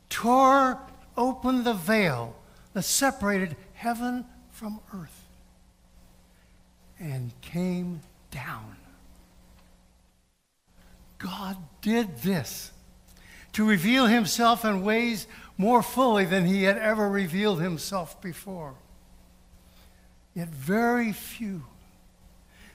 tore 0.10 0.80
open 1.16 1.64
the 1.64 1.74
veil 1.74 2.36
that 2.74 2.82
separated 2.82 3.56
heaven 3.74 4.26
from 4.52 4.80
earth 4.94 5.28
and 7.00 7.32
came 7.42 8.02
down. 8.32 8.76
God 11.18 11.58
did 11.82 12.18
this 12.20 12.72
to 13.54 13.68
reveal 13.68 14.08
himself 14.08 14.66
in 14.66 14.84
ways 14.84 15.28
more 15.58 15.84
fully 15.84 16.26
than 16.26 16.46
he 16.46 16.64
had 16.64 16.78
ever 16.78 17.08
revealed 17.08 17.62
himself 17.62 18.20
before. 18.22 18.74
Yet 20.34 20.50
very 20.50 21.14
few, 21.14 21.64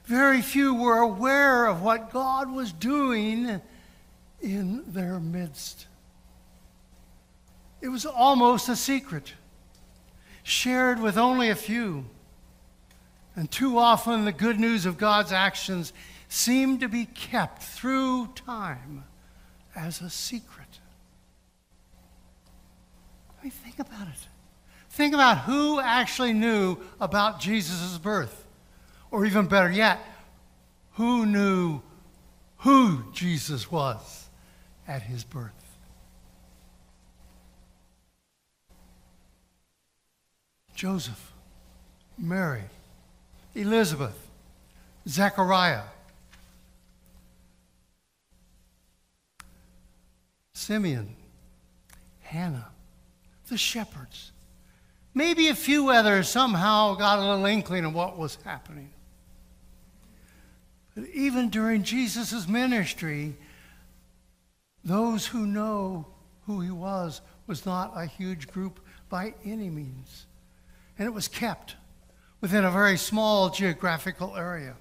very 0.09 0.41
few 0.41 0.73
were 0.73 0.97
aware 0.97 1.67
of 1.67 1.83
what 1.83 2.11
God 2.11 2.51
was 2.51 2.73
doing 2.73 3.61
in 4.41 4.83
their 4.87 5.19
midst. 5.19 5.85
It 7.79 7.89
was 7.89 8.07
almost 8.07 8.67
a 8.69 8.75
secret, 8.75 9.33
shared 10.41 10.99
with 10.99 11.15
only 11.15 11.51
a 11.51 11.55
few. 11.55 12.07
And 13.35 13.51
too 13.51 13.77
often, 13.77 14.25
the 14.25 14.31
good 14.31 14.59
news 14.59 14.87
of 14.87 14.97
God's 14.97 15.31
actions 15.31 15.93
seemed 16.27 16.79
to 16.79 16.89
be 16.89 17.05
kept 17.05 17.61
through 17.61 18.29
time 18.33 19.03
as 19.75 20.01
a 20.01 20.09
secret. 20.09 20.79
I 23.39 23.43
mean, 23.43 23.51
think 23.51 23.77
about 23.77 24.07
it. 24.07 24.27
Think 24.89 25.13
about 25.13 25.41
who 25.41 25.79
actually 25.79 26.33
knew 26.33 26.77
about 26.99 27.39
Jesus' 27.39 27.99
birth. 27.99 28.47
Or 29.11 29.25
even 29.25 29.47
better 29.47 29.71
yet, 29.71 29.99
who 30.93 31.25
knew 31.25 31.81
who 32.57 33.03
Jesus 33.13 33.71
was 33.71 34.29
at 34.87 35.01
his 35.01 35.23
birth. 35.23 35.51
Joseph, 40.75 41.33
Mary, 42.17 42.63
Elizabeth, 43.55 44.29
Zechariah, 45.07 45.83
Simeon, 50.53 51.15
Hannah, 52.21 52.69
the 53.47 53.57
shepherds. 53.57 54.31
Maybe 55.13 55.47
a 55.47 55.55
few 55.55 55.89
others 55.89 56.29
somehow 56.29 56.95
got 56.95 57.19
a 57.19 57.21
little 57.21 57.45
inkling 57.45 57.85
of 57.85 57.93
what 57.93 58.17
was 58.17 58.37
happening. 58.43 58.91
Even 61.13 61.49
during 61.49 61.83
Jesus' 61.83 62.47
ministry, 62.47 63.35
those 64.83 65.27
who 65.27 65.45
know 65.45 66.07
who 66.45 66.61
he 66.61 66.71
was 66.71 67.21
was 67.47 67.65
not 67.65 67.93
a 67.95 68.05
huge 68.05 68.47
group 68.47 68.79
by 69.09 69.33
any 69.43 69.69
means. 69.69 70.25
And 70.97 71.07
it 71.07 71.11
was 71.11 71.27
kept 71.27 71.75
within 72.41 72.63
a 72.63 72.71
very 72.71 72.97
small 72.97 73.49
geographical 73.49 74.35
area. 74.35 74.75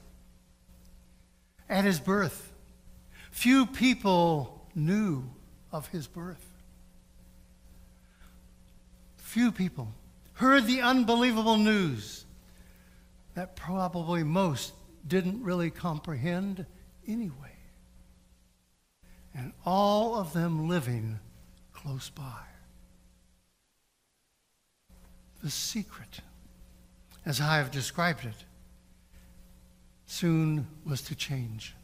At 1.69 1.85
his 1.85 2.01
birth, 2.01 2.53
few 3.31 3.67
people 3.67 4.67
knew 4.75 5.25
of 5.73 5.89
his 5.89 6.07
birth. 6.07 6.45
Few 9.17 9.53
people 9.53 9.93
heard 10.35 10.67
the 10.67 10.81
unbelievable 10.81 11.57
news 11.57 12.25
that 13.35 13.57
probably 13.57 14.23
most 14.23 14.73
didn't 15.09 15.43
really 15.43 15.71
comprehend 15.71 16.67
anyway. 17.07 17.57
And 19.35 19.53
all 19.65 20.17
of 20.17 20.33
them 20.33 20.69
living 20.69 21.19
close 21.73 22.11
by. 22.11 22.43
The 25.43 25.51
secret, 25.51 26.21
as 27.25 27.41
I 27.41 27.59
have 27.59 27.71
described 27.71 28.25
it, 28.25 28.45
soon 30.07 30.67
was 30.85 31.03
to 31.03 31.15
change. 31.15 31.75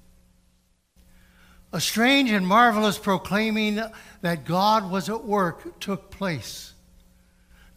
A 1.73 1.81
strange 1.81 2.31
and 2.31 2.47
marvelous 2.47 2.99
proclaiming 2.99 3.81
that 4.23 4.45
God 4.45 4.91
was 4.91 5.09
at 5.09 5.25
work 5.25 5.79
took 5.81 6.11
place, 6.11 6.73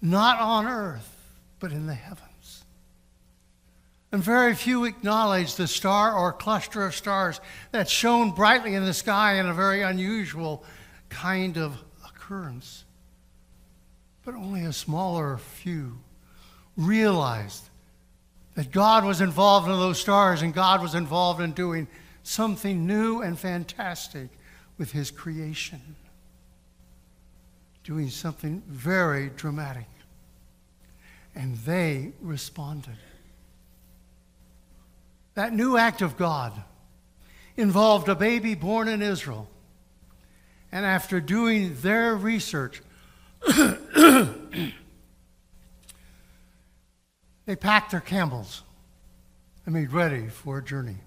not 0.01 0.39
on 0.39 0.67
earth, 0.67 1.13
but 1.59 1.71
in 1.71 1.87
the 1.87 1.93
heavens. 1.93 2.63
And 4.11 4.23
very 4.23 4.55
few 4.55 4.85
acknowledged 4.85 5.57
the 5.57 5.67
star 5.67 6.15
or 6.15 6.31
cluster 6.31 6.85
of 6.85 6.95
stars 6.95 7.41
that 7.71 7.89
shone 7.89 8.31
brightly 8.31 8.73
in 8.73 8.85
the 8.85 8.93
sky 8.93 9.33
in 9.33 9.47
a 9.47 9.53
very 9.53 9.81
unusual 9.81 10.63
kind 11.09 11.57
of 11.57 11.77
occurrence. 12.05 12.85
But 14.23 14.35
only 14.35 14.63
a 14.63 14.73
smaller 14.73 15.37
few 15.37 15.99
realized 16.77 17.63
that 18.55 18.71
God 18.71 19.03
was 19.03 19.19
involved 19.19 19.67
in 19.67 19.73
those 19.73 19.99
stars 19.99 20.41
and 20.41 20.53
God 20.53 20.81
was 20.81 20.95
involved 20.95 21.41
in 21.41 21.51
doing 21.51 21.87
something 22.23 22.87
new 22.87 23.21
and 23.21 23.37
fantastic 23.37 24.29
with 24.77 24.91
his 24.91 25.11
creation, 25.11 25.95
doing 27.83 28.09
something 28.09 28.63
very 28.67 29.29
dramatic. 29.35 29.87
And 31.35 31.57
they 31.57 32.13
responded. 32.21 32.97
That 35.37 35.53
new 35.53 35.77
act 35.77 36.01
of 36.01 36.17
God 36.17 36.51
involved 37.55 38.09
a 38.09 38.15
baby 38.15 38.55
born 38.55 38.87
in 38.87 39.03
Israel. 39.03 39.47
And 40.71 40.83
after 40.83 41.21
doing 41.21 41.75
their 41.81 42.15
research, 42.15 42.81
they 43.45 44.71
packed 47.55 47.91
their 47.91 47.99
camels 47.99 48.63
and 49.63 49.75
made 49.75 49.91
ready 49.91 50.27
for 50.27 50.57
a 50.57 50.63
journey 50.63 50.97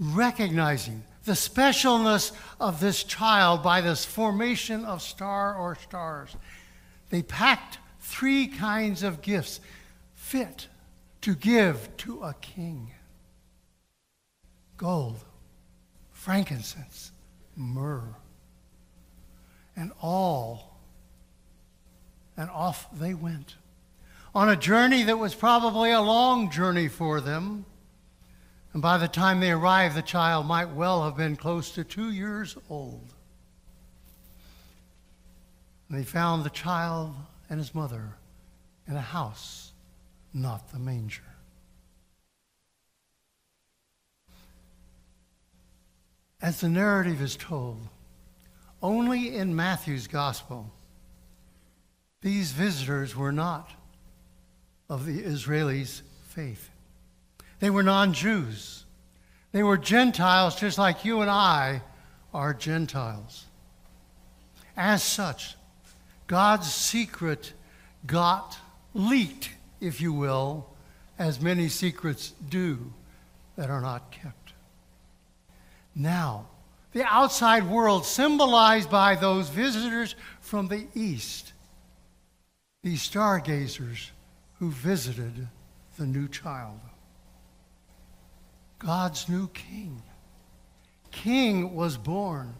recognizing 0.00 1.04
the 1.24 1.34
specialness 1.34 2.32
of 2.58 2.80
this 2.80 3.04
child 3.04 3.62
by 3.62 3.80
this 3.80 4.04
formation 4.04 4.84
of 4.84 5.00
star 5.00 5.54
or 5.54 5.76
stars. 5.76 6.34
They 7.10 7.22
packed 7.22 7.78
three 8.00 8.48
kinds 8.48 9.04
of 9.04 9.22
gifts 9.22 9.60
fit 10.16 10.66
to 11.22 11.34
give 11.34 11.96
to 11.98 12.22
a 12.22 12.34
king 12.40 12.90
gold, 14.76 15.24
frankincense, 16.10 17.12
myrrh, 17.56 18.16
and 19.76 19.92
all. 20.02 20.78
And 22.36 22.50
off 22.50 22.88
they 22.98 23.14
went 23.14 23.56
on 24.34 24.48
a 24.48 24.56
journey 24.56 25.04
that 25.04 25.18
was 25.18 25.34
probably 25.34 25.90
a 25.90 26.00
long 26.00 26.50
journey 26.50 26.88
for 26.88 27.20
them 27.20 27.66
and 28.72 28.80
by 28.80 28.96
the 28.96 29.08
time 29.08 29.40
they 29.40 29.50
arrived, 29.50 29.94
the 29.94 30.02
child 30.02 30.46
might 30.46 30.70
well 30.70 31.04
have 31.04 31.16
been 31.16 31.36
close 31.36 31.70
to 31.72 31.84
two 31.84 32.10
years 32.10 32.56
old. 32.70 33.12
And 35.88 35.98
they 35.98 36.04
found 36.04 36.44
the 36.44 36.50
child 36.50 37.14
and 37.50 37.58
his 37.58 37.74
mother 37.74 38.14
in 38.88 38.96
a 38.96 39.00
house, 39.00 39.61
not 40.32 40.72
the 40.72 40.78
manger. 40.78 41.22
As 46.40 46.60
the 46.60 46.68
narrative 46.68 47.22
is 47.22 47.36
told, 47.36 47.80
only 48.82 49.36
in 49.36 49.54
Matthew's 49.54 50.08
gospel, 50.08 50.72
these 52.20 52.52
visitors 52.52 53.14
were 53.14 53.32
not 53.32 53.70
of 54.88 55.06
the 55.06 55.22
Israelis' 55.22 56.02
faith. 56.28 56.70
They 57.60 57.70
were 57.70 57.82
non 57.82 58.12
Jews. 58.12 58.84
They 59.52 59.62
were 59.62 59.76
Gentiles 59.76 60.56
just 60.56 60.78
like 60.78 61.04
you 61.04 61.20
and 61.20 61.30
I 61.30 61.82
are 62.34 62.54
Gentiles. 62.54 63.46
As 64.76 65.02
such, 65.02 65.54
God's 66.26 66.72
secret 66.72 67.52
got 68.06 68.58
leaked, 68.94 69.50
if 69.82 70.00
you 70.00 70.12
will, 70.12 70.66
as 71.18 71.40
many 71.40 71.68
secrets 71.68 72.32
do 72.48 72.92
that 73.56 73.68
are 73.68 73.80
not 73.80 74.10
kept. 74.12 74.54
Now, 75.94 76.46
the 76.92 77.04
outside 77.04 77.68
world, 77.68 78.06
symbolized 78.06 78.90
by 78.90 79.16
those 79.16 79.48
visitors 79.48 80.14
from 80.40 80.68
the 80.68 80.86
east, 80.94 81.52
these 82.82 83.02
stargazers 83.02 84.12
who 84.58 84.70
visited 84.70 85.48
the 85.98 86.06
new 86.06 86.28
child. 86.28 86.78
God's 88.78 89.28
new 89.28 89.48
king. 89.48 90.02
King 91.10 91.74
was 91.74 91.96
born. 91.96 92.54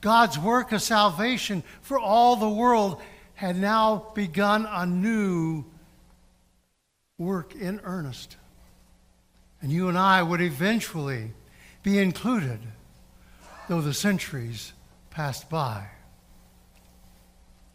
God's 0.00 0.38
work 0.38 0.72
of 0.72 0.82
salvation 0.82 1.64
for 1.80 1.98
all 1.98 2.36
the 2.36 2.48
world 2.48 3.00
had 3.34 3.56
now 3.56 4.10
begun 4.14 4.66
a 4.70 4.86
new 4.86 5.64
work 7.18 7.54
in 7.54 7.80
earnest. 7.82 8.36
And 9.60 9.72
you 9.72 9.88
and 9.88 9.98
I 9.98 10.22
would 10.22 10.40
eventually 10.40 11.32
be 11.82 11.98
included, 11.98 12.60
though 13.68 13.80
the 13.80 13.92
centuries 13.92 14.72
passed 15.10 15.50
by. 15.50 15.88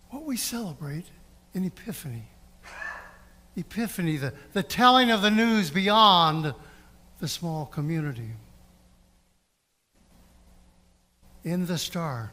What 0.10 0.23
we 0.23 0.38
celebrate 0.38 1.06
in 1.53 1.65
Epiphany. 1.65 2.23
Epiphany, 3.56 4.17
the, 4.17 4.34
the 4.53 4.63
telling 4.63 5.12
of 5.12 5.21
the 5.21 5.29
news 5.29 5.69
beyond 5.69 6.53
the 7.19 7.27
small 7.27 7.65
community. 7.65 8.32
In 11.43 11.65
the 11.65 11.77
star 11.77 12.32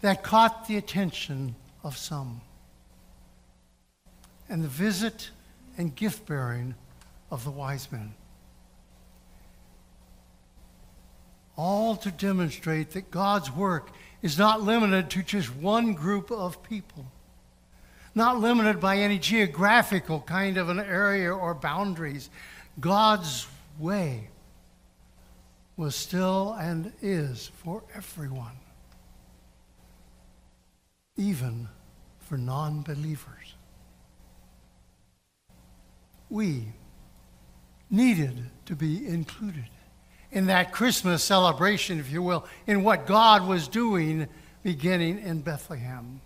that 0.00 0.22
caught 0.22 0.68
the 0.68 0.76
attention 0.76 1.56
of 1.82 1.96
some, 1.96 2.40
and 4.48 4.62
the 4.62 4.68
visit 4.68 5.30
and 5.76 5.94
gift 5.94 6.26
bearing 6.26 6.74
of 7.30 7.44
the 7.44 7.50
wise 7.50 7.90
men. 7.90 8.14
All 11.56 11.96
to 11.96 12.10
demonstrate 12.10 12.90
that 12.90 13.10
God's 13.10 13.50
work 13.50 13.90
is 14.22 14.38
not 14.38 14.62
limited 14.62 15.10
to 15.10 15.22
just 15.22 15.54
one 15.54 15.94
group 15.94 16.30
of 16.30 16.62
people, 16.62 17.06
not 18.14 18.40
limited 18.40 18.80
by 18.80 18.98
any 18.98 19.18
geographical 19.18 20.20
kind 20.20 20.56
of 20.56 20.68
an 20.68 20.80
area 20.80 21.32
or 21.32 21.54
boundaries. 21.54 22.30
God's 22.80 23.46
way 23.78 24.28
was 25.76 25.94
still 25.94 26.56
and 26.58 26.92
is 27.02 27.50
for 27.62 27.82
everyone, 27.94 28.56
even 31.16 31.68
for 32.20 32.38
non 32.38 32.82
believers. 32.82 33.43
We 36.34 36.64
needed 37.88 38.50
to 38.66 38.74
be 38.74 39.06
included 39.06 39.68
in 40.32 40.46
that 40.46 40.72
Christmas 40.72 41.22
celebration, 41.22 42.00
if 42.00 42.10
you 42.10 42.24
will, 42.24 42.44
in 42.66 42.82
what 42.82 43.06
God 43.06 43.46
was 43.46 43.68
doing 43.68 44.26
beginning 44.64 45.20
in 45.20 45.42
Bethlehem. 45.42 46.20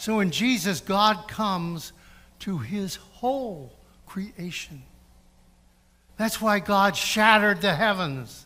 So 0.00 0.18
in 0.18 0.32
Jesus, 0.32 0.80
God 0.80 1.28
comes 1.28 1.92
to 2.40 2.58
his 2.58 2.96
whole 2.96 3.72
creation. 4.06 4.82
That's 6.16 6.40
why 6.40 6.58
God 6.58 6.96
shattered 6.96 7.60
the 7.60 7.76
heavens 7.76 8.44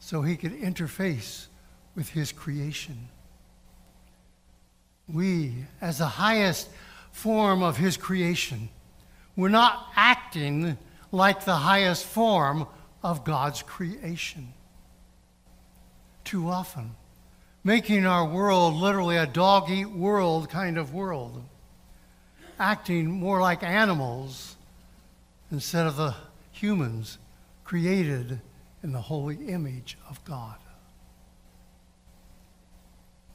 so 0.00 0.22
he 0.22 0.36
could 0.36 0.60
interface 0.60 1.46
with 1.94 2.08
his 2.08 2.32
creation. 2.32 3.10
We, 5.08 5.54
as 5.80 5.98
the 5.98 6.06
highest 6.06 6.68
form 7.16 7.62
of 7.62 7.78
his 7.78 7.96
creation, 7.96 8.68
we're 9.36 9.48
not 9.48 9.88
acting 9.96 10.76
like 11.10 11.46
the 11.46 11.56
highest 11.56 12.04
form 12.04 12.66
of 13.02 13.24
God's 13.24 13.62
creation. 13.62 14.52
Too 16.24 16.50
often, 16.50 16.90
making 17.64 18.04
our 18.04 18.26
world 18.26 18.74
literally 18.74 19.16
a 19.16 19.26
dog 19.26 19.70
eat 19.70 19.86
world 19.86 20.50
kind 20.50 20.76
of 20.76 20.92
world, 20.92 21.42
acting 22.58 23.10
more 23.10 23.40
like 23.40 23.62
animals 23.62 24.56
instead 25.50 25.86
of 25.86 25.96
the 25.96 26.14
humans 26.52 27.16
created 27.64 28.40
in 28.82 28.92
the 28.92 29.00
holy 29.00 29.36
image 29.48 29.96
of 30.10 30.22
God. 30.26 30.58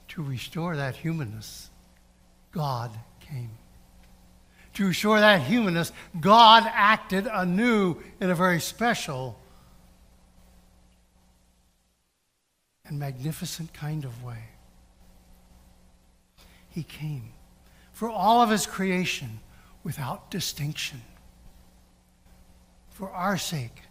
To 0.09 0.21
restore 0.21 0.75
that 0.75 0.97
humanness, 0.97 1.71
God 2.51 2.91
came. 3.21 3.49
To 4.81 4.87
restore 4.87 5.19
that 5.19 5.41
humanness, 5.41 5.91
God 6.19 6.63
acted 6.65 7.27
anew 7.31 7.97
in 8.19 8.31
a 8.31 8.35
very 8.35 8.59
special 8.59 9.37
and 12.83 12.97
magnificent 12.97 13.75
kind 13.75 14.05
of 14.05 14.23
way. 14.23 14.43
He 16.67 16.81
came 16.81 17.33
for 17.93 18.09
all 18.09 18.41
of 18.41 18.49
his 18.49 18.65
creation 18.65 19.41
without 19.83 20.31
distinction. 20.31 21.03
For 22.89 23.11
our 23.11 23.37
sake, 23.37 23.83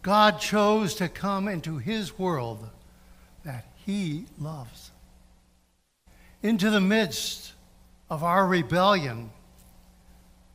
God 0.00 0.40
chose 0.40 0.94
to 0.94 1.10
come 1.10 1.46
into 1.46 1.76
his 1.76 2.18
world 2.18 2.70
that 3.44 3.66
he 3.84 4.24
loves. 4.40 4.92
Into 6.42 6.70
the 6.70 6.80
midst 6.80 7.52
of 8.08 8.24
our 8.24 8.46
rebellion 8.46 9.30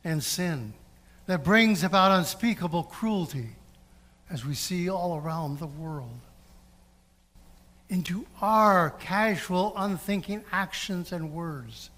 and 0.08 0.24
sin 0.24 0.72
that 1.26 1.44
brings 1.44 1.84
about 1.84 2.18
unspeakable 2.18 2.82
cruelty 2.84 3.50
as 4.30 4.44
we 4.44 4.54
see 4.54 4.88
all 4.88 5.18
around 5.18 5.58
the 5.58 5.66
world. 5.66 6.20
Into 7.90 8.26
our 8.40 8.90
casual, 8.90 9.74
unthinking 9.76 10.44
actions 10.50 11.12
and 11.12 11.32
words 11.32 11.90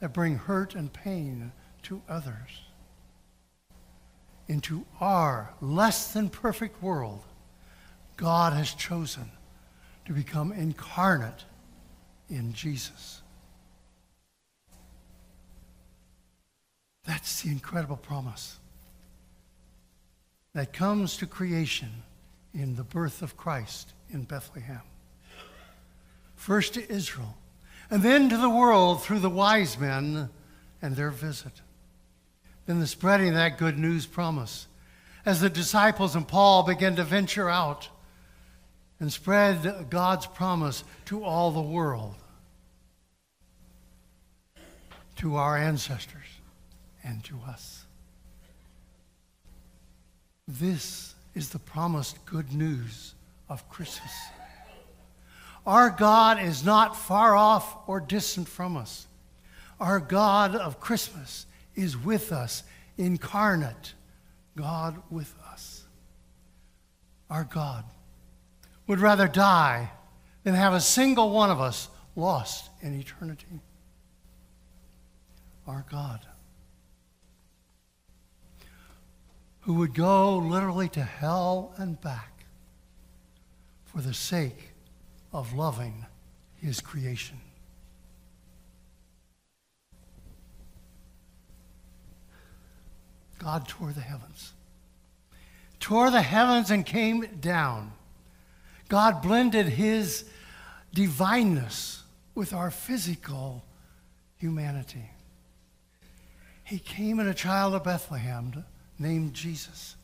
that 0.00 0.12
bring 0.12 0.36
hurt 0.36 0.74
and 0.74 0.92
pain 0.92 1.52
to 1.84 2.02
others. 2.08 2.64
Into 4.48 4.84
our 5.00 5.54
less 5.60 6.12
than 6.12 6.28
perfect 6.28 6.82
world, 6.82 7.22
God 8.16 8.52
has 8.52 8.72
chosen 8.72 9.30
to 10.04 10.12
become 10.12 10.52
incarnate 10.52 11.44
in 12.28 12.52
Jesus. 12.52 13.15
That's 17.06 17.42
the 17.42 17.50
incredible 17.50 17.96
promise 17.96 18.58
that 20.54 20.72
comes 20.72 21.16
to 21.18 21.26
creation 21.26 21.90
in 22.52 22.76
the 22.76 22.82
birth 22.82 23.22
of 23.22 23.36
Christ 23.36 23.92
in 24.10 24.22
Bethlehem. 24.22 24.80
First 26.34 26.74
to 26.74 26.92
Israel, 26.92 27.36
and 27.90 28.02
then 28.02 28.28
to 28.28 28.36
the 28.36 28.50
world 28.50 29.02
through 29.02 29.20
the 29.20 29.30
wise 29.30 29.78
men 29.78 30.30
and 30.82 30.96
their 30.96 31.10
visit. 31.10 31.52
Then 32.66 32.80
the 32.80 32.86
spreading 32.86 33.28
of 33.28 33.34
that 33.34 33.58
good 33.58 33.78
news 33.78 34.06
promise 34.06 34.66
as 35.24 35.40
the 35.40 35.50
disciples 35.50 36.16
and 36.16 36.26
Paul 36.26 36.64
began 36.64 36.96
to 36.96 37.04
venture 37.04 37.48
out 37.48 37.88
and 38.98 39.12
spread 39.12 39.90
God's 39.90 40.26
promise 40.26 40.82
to 41.06 41.22
all 41.22 41.50
the 41.50 41.60
world, 41.60 42.14
to 45.16 45.36
our 45.36 45.56
ancestors 45.56 46.35
and 47.06 47.22
to 47.24 47.38
us. 47.46 47.84
This 50.48 51.14
is 51.34 51.50
the 51.50 51.58
promised 51.58 52.24
good 52.26 52.52
news 52.52 53.14
of 53.48 53.68
Christmas. 53.68 54.12
Our 55.66 55.90
God 55.90 56.40
is 56.42 56.64
not 56.64 56.96
far 56.96 57.36
off 57.36 57.76
or 57.88 58.00
distant 58.00 58.48
from 58.48 58.76
us. 58.76 59.06
Our 59.80 60.00
God 60.00 60.54
of 60.54 60.80
Christmas 60.80 61.46
is 61.74 61.96
with 61.96 62.32
us, 62.32 62.62
incarnate, 62.96 63.94
God 64.56 65.02
with 65.10 65.34
us. 65.52 65.84
Our 67.28 67.44
God 67.44 67.84
would 68.86 69.00
rather 69.00 69.28
die 69.28 69.90
than 70.44 70.54
have 70.54 70.72
a 70.72 70.80
single 70.80 71.30
one 71.30 71.50
of 71.50 71.60
us 71.60 71.88
lost 72.14 72.70
in 72.80 72.98
eternity. 72.98 73.60
Our 75.66 75.84
God 75.90 76.20
who 79.66 79.74
would 79.74 79.92
go 79.94 80.38
literally 80.38 80.88
to 80.88 81.02
hell 81.02 81.74
and 81.76 82.00
back 82.00 82.44
for 83.84 84.00
the 84.00 84.14
sake 84.14 84.70
of 85.32 85.52
loving 85.54 86.06
his 86.54 86.80
creation. 86.80 87.36
God 93.40 93.66
tore 93.66 93.90
the 93.90 94.02
heavens. 94.02 94.52
Tore 95.80 96.12
the 96.12 96.22
heavens 96.22 96.70
and 96.70 96.86
came 96.86 97.26
down. 97.40 97.90
God 98.88 99.20
blended 99.20 99.66
his 99.66 100.26
divineness 100.94 102.04
with 102.36 102.52
our 102.52 102.70
physical 102.70 103.64
humanity. 104.36 105.10
He 106.62 106.78
came 106.78 107.18
in 107.18 107.26
a 107.26 107.34
child 107.34 107.74
of 107.74 107.82
Bethlehem 107.82 108.64
named 108.98 109.34
Jesus 109.34 109.96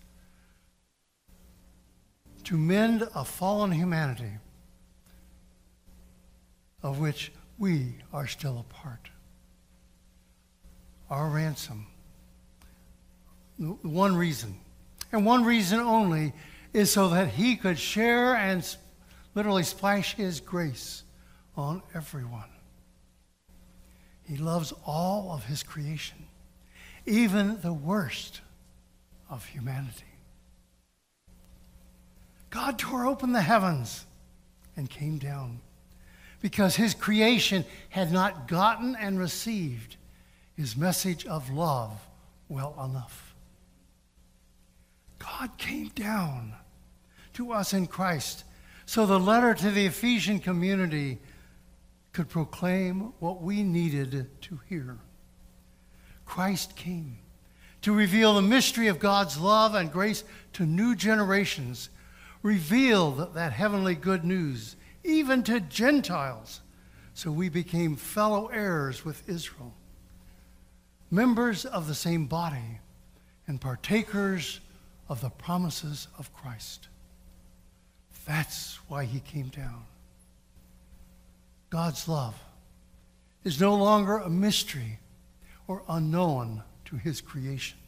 to 2.44 2.56
mend 2.56 3.08
a 3.14 3.24
fallen 3.24 3.70
humanity 3.70 4.32
of 6.82 6.98
which 6.98 7.32
we 7.58 7.94
are 8.12 8.26
still 8.26 8.58
a 8.58 8.72
part. 8.72 9.10
Our 11.08 11.28
ransom, 11.28 11.86
one 13.56 14.16
reason, 14.16 14.58
and 15.12 15.24
one 15.24 15.44
reason 15.44 15.78
only, 15.78 16.32
is 16.72 16.90
so 16.90 17.08
that 17.10 17.28
he 17.28 17.56
could 17.56 17.78
share 17.78 18.34
and 18.34 18.64
literally 19.34 19.62
splash 19.62 20.14
his 20.14 20.40
grace 20.40 21.04
on 21.56 21.82
everyone. 21.94 22.48
He 24.24 24.36
loves 24.36 24.72
all 24.86 25.30
of 25.32 25.44
his 25.44 25.62
creation, 25.62 26.26
even 27.06 27.60
the 27.60 27.72
worst 27.72 28.40
of 29.32 29.46
humanity. 29.46 30.04
God 32.50 32.78
tore 32.78 33.06
open 33.06 33.32
the 33.32 33.40
heavens 33.40 34.04
and 34.76 34.90
came 34.90 35.16
down 35.16 35.60
because 36.42 36.76
his 36.76 36.92
creation 36.92 37.64
had 37.88 38.12
not 38.12 38.46
gotten 38.46 38.94
and 38.94 39.18
received 39.18 39.96
his 40.54 40.76
message 40.76 41.24
of 41.24 41.50
love 41.50 41.98
well 42.50 42.74
enough. 42.84 43.34
God 45.18 45.56
came 45.56 45.88
down 45.88 46.52
to 47.32 47.52
us 47.52 47.72
in 47.72 47.86
Christ 47.86 48.44
so 48.84 49.06
the 49.06 49.18
letter 49.18 49.54
to 49.54 49.70
the 49.70 49.86
Ephesian 49.86 50.40
community 50.40 51.20
could 52.12 52.28
proclaim 52.28 53.14
what 53.18 53.40
we 53.40 53.62
needed 53.62 54.28
to 54.42 54.60
hear. 54.68 54.98
Christ 56.26 56.76
came 56.76 57.21
to 57.82 57.92
reveal 57.92 58.34
the 58.34 58.42
mystery 58.42 58.88
of 58.88 58.98
God's 58.98 59.38
love 59.38 59.74
and 59.74 59.92
grace 59.92 60.24
to 60.54 60.64
new 60.64 60.94
generations, 60.94 61.90
revealed 62.42 63.34
that 63.34 63.52
heavenly 63.52 63.94
good 63.94 64.24
news 64.24 64.76
even 65.04 65.42
to 65.44 65.60
Gentiles. 65.60 66.60
So 67.14 67.30
we 67.30 67.48
became 67.48 67.96
fellow 67.96 68.46
heirs 68.46 69.04
with 69.04 69.28
Israel, 69.28 69.74
members 71.10 71.64
of 71.64 71.86
the 71.86 71.94
same 71.94 72.26
body, 72.26 72.80
and 73.46 73.60
partakers 73.60 74.60
of 75.08 75.20
the 75.20 75.30
promises 75.30 76.08
of 76.18 76.32
Christ. 76.32 76.88
That's 78.26 78.78
why 78.88 79.04
he 79.04 79.20
came 79.20 79.48
down. 79.48 79.84
God's 81.70 82.06
love 82.06 82.36
is 83.44 83.60
no 83.60 83.74
longer 83.74 84.18
a 84.18 84.30
mystery 84.30 85.00
or 85.66 85.82
unknown 85.88 86.62
to 86.92 86.98
his 86.98 87.22
creation. 87.22 87.78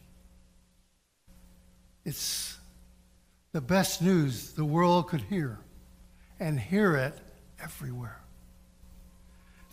It's 2.07 2.57
the 3.53 3.61
best 3.61 4.01
news 4.01 4.53
the 4.53 4.65
world 4.65 5.09
could 5.09 5.21
hear, 5.21 5.59
and 6.41 6.59
hear 6.59 6.97
it 6.97 7.15
everywhere. 7.63 8.19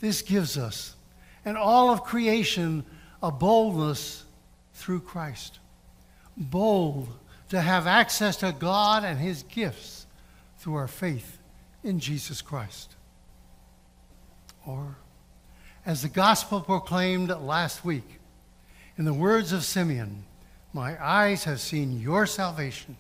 This 0.02 0.22
gives 0.22 0.58
us 0.58 0.96
and 1.46 1.58
all 1.58 1.92
of 1.92 2.04
creation 2.04 2.86
a 3.24 3.32
boldness 3.32 4.26
through 4.74 5.00
Christ. 5.00 5.60
Bold 6.36 7.08
to 7.50 7.62
have 7.62 7.88
access 7.88 8.36
to 8.38 8.52
God 8.52 9.06
and 9.06 9.18
His 9.18 9.44
gifts 9.44 10.08
through 10.58 10.76
our 10.76 10.88
faith 10.90 11.40
in 11.84 12.00
Jesus 12.00 12.42
Christ. 12.42 12.96
Or, 14.66 14.98
as 15.86 16.02
the 16.02 16.10
gospel 16.10 16.60
proclaimed 16.60 17.30
last 17.30 17.86
week, 17.86 18.21
in 19.02 19.06
the 19.06 19.12
words 19.12 19.52
of 19.52 19.64
Simeon, 19.64 20.26
My 20.74 20.96
eyes 21.04 21.46
have 21.46 21.60
seen 21.60 22.00
your 22.00 22.28
salvation, 22.28 22.96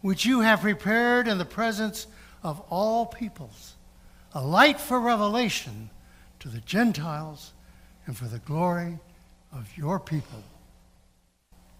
which 0.00 0.24
you 0.24 0.42
have 0.42 0.60
prepared 0.60 1.26
in 1.26 1.38
the 1.38 1.44
presence 1.44 2.06
of 2.44 2.60
all 2.70 3.04
peoples, 3.04 3.74
a 4.32 4.40
light 4.40 4.80
for 4.80 5.00
revelation 5.00 5.90
to 6.38 6.48
the 6.48 6.60
Gentiles 6.60 7.52
and 8.06 8.16
for 8.16 8.26
the 8.26 8.38
glory 8.38 9.00
of 9.52 9.76
your 9.76 9.98
people. 9.98 10.44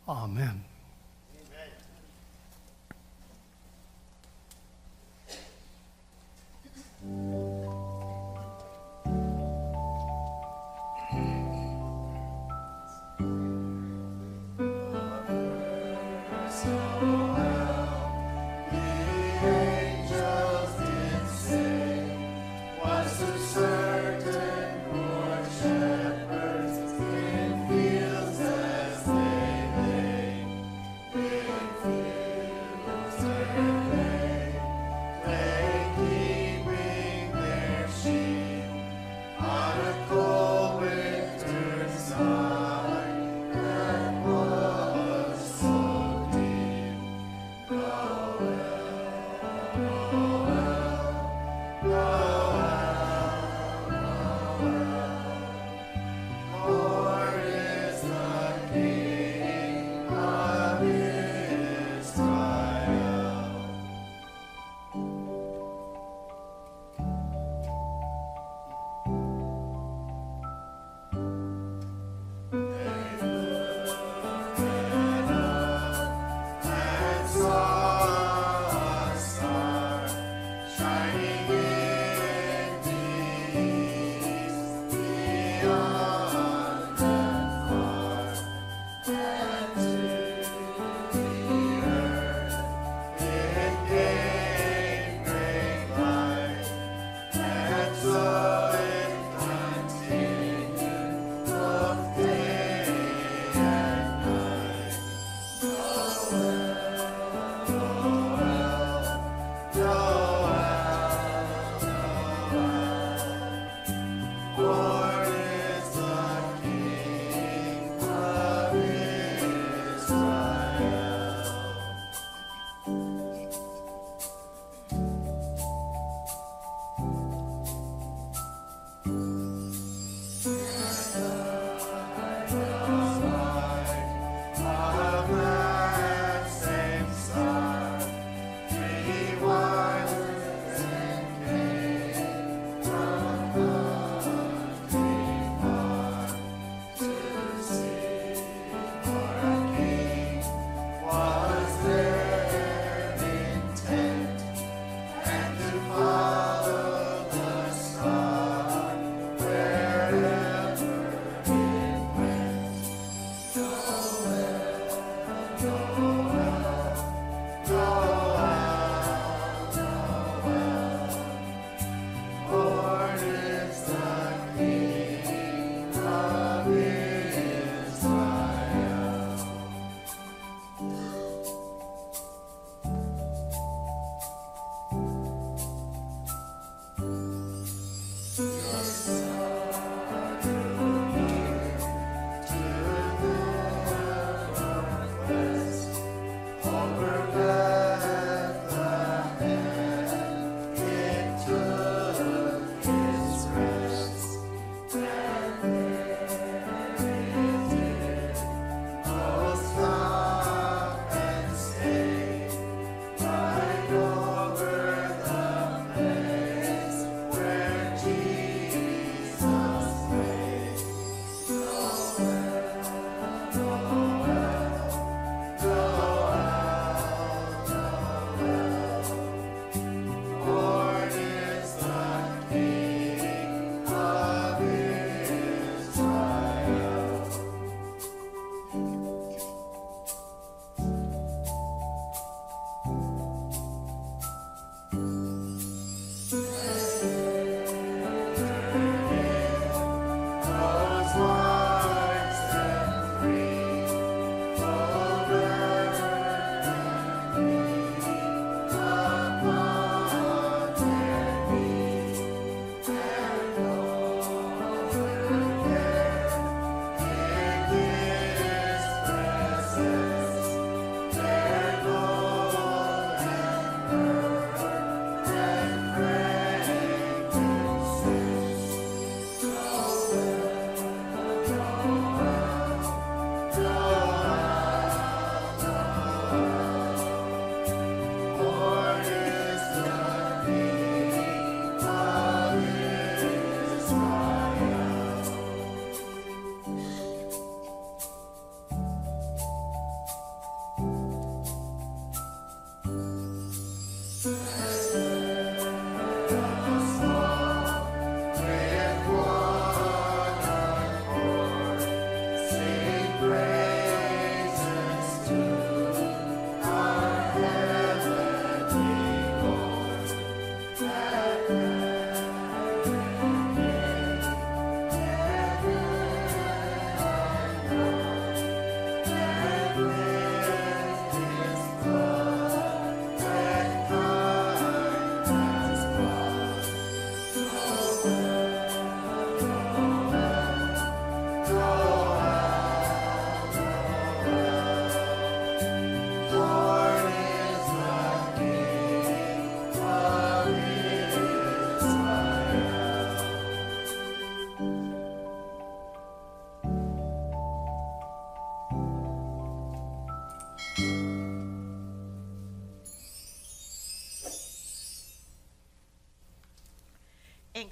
Amen. 0.08 0.64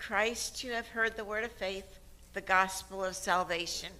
Christ, 0.08 0.64
you 0.64 0.72
have 0.72 0.88
heard 0.88 1.18
the 1.18 1.24
word 1.24 1.44
of 1.44 1.52
faith, 1.52 1.98
the 2.32 2.40
gospel 2.40 3.04
of 3.04 3.14
salvation. 3.14 3.90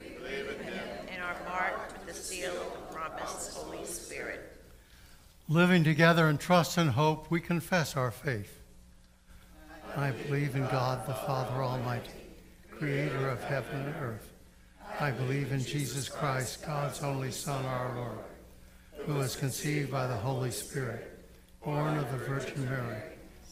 We 0.00 0.10
believe 0.10 0.48
in 0.48 0.64
him. 0.64 0.78
And 1.12 1.20
are 1.20 1.34
marked 1.48 1.92
with 1.92 2.06
the 2.06 2.14
seal 2.14 2.52
of 2.52 2.72
the 2.72 2.94
promised 2.94 3.52
Holy 3.52 3.84
Spirit. 3.84 4.56
Living 5.48 5.82
together 5.82 6.28
in 6.28 6.38
trust 6.38 6.78
and 6.78 6.90
hope, 6.90 7.32
we 7.32 7.40
confess 7.40 7.96
our 7.96 8.12
faith. 8.12 8.60
I 9.96 10.12
believe 10.12 10.54
in 10.54 10.62
God, 10.66 11.04
the 11.04 11.14
Father 11.14 11.64
Almighty, 11.64 12.12
creator 12.70 13.28
of 13.28 13.42
heaven 13.42 13.80
and 13.80 13.94
earth. 13.96 14.30
I 15.00 15.10
believe 15.10 15.50
in 15.50 15.64
Jesus 15.64 16.08
Christ, 16.08 16.64
God's 16.64 17.02
only 17.02 17.32
Son, 17.32 17.64
our 17.64 17.92
Lord, 17.96 18.18
who 18.98 19.14
was 19.14 19.34
conceived 19.34 19.90
by 19.90 20.06
the 20.06 20.14
Holy 20.14 20.52
Spirit, 20.52 21.26
born 21.64 21.98
of 21.98 22.08
the 22.12 22.18
Virgin 22.18 22.66
Mary, 22.66 23.02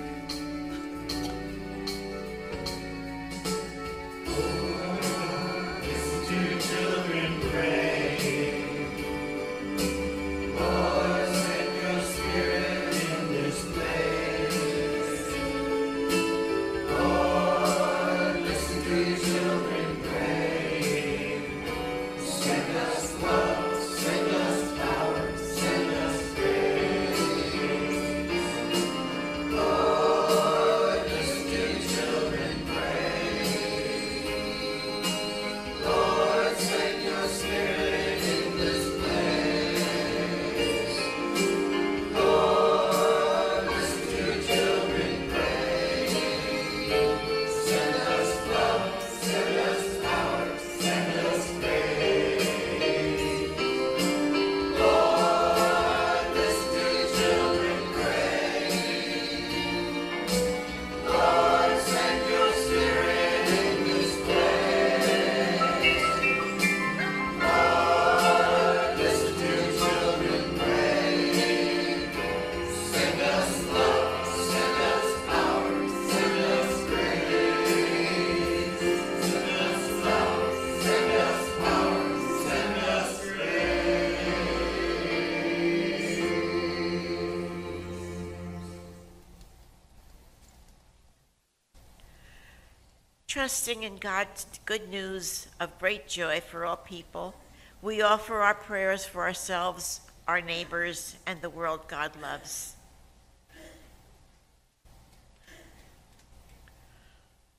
Trusting 93.38 93.84
in 93.84 93.98
God's 93.98 94.48
good 94.66 94.90
news 94.90 95.46
of 95.60 95.78
great 95.78 96.08
joy 96.08 96.42
for 96.42 96.66
all 96.66 96.76
people, 96.76 97.36
we 97.84 98.02
offer 98.02 98.38
our 98.38 98.56
prayers 98.56 99.06
for 99.06 99.22
ourselves, 99.22 100.02
our 100.28 100.42
neighbors, 100.42 101.18
and 101.28 101.40
the 101.40 101.50
world 101.52 101.88
God 101.88 102.20
loves. 102.20 102.74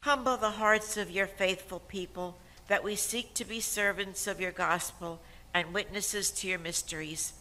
Humble 0.00 0.36
the 0.36 0.50
hearts 0.50 0.96
of 0.96 1.12
your 1.12 1.28
faithful 1.28 1.78
people 1.78 2.36
that 2.66 2.82
we 2.82 2.96
seek 2.96 3.32
to 3.34 3.44
be 3.44 3.60
servants 3.60 4.26
of 4.26 4.40
your 4.40 4.50
gospel 4.50 5.20
and 5.54 5.72
witnesses 5.72 6.32
to 6.32 6.48
your 6.48 6.58
mysteries. 6.58 7.34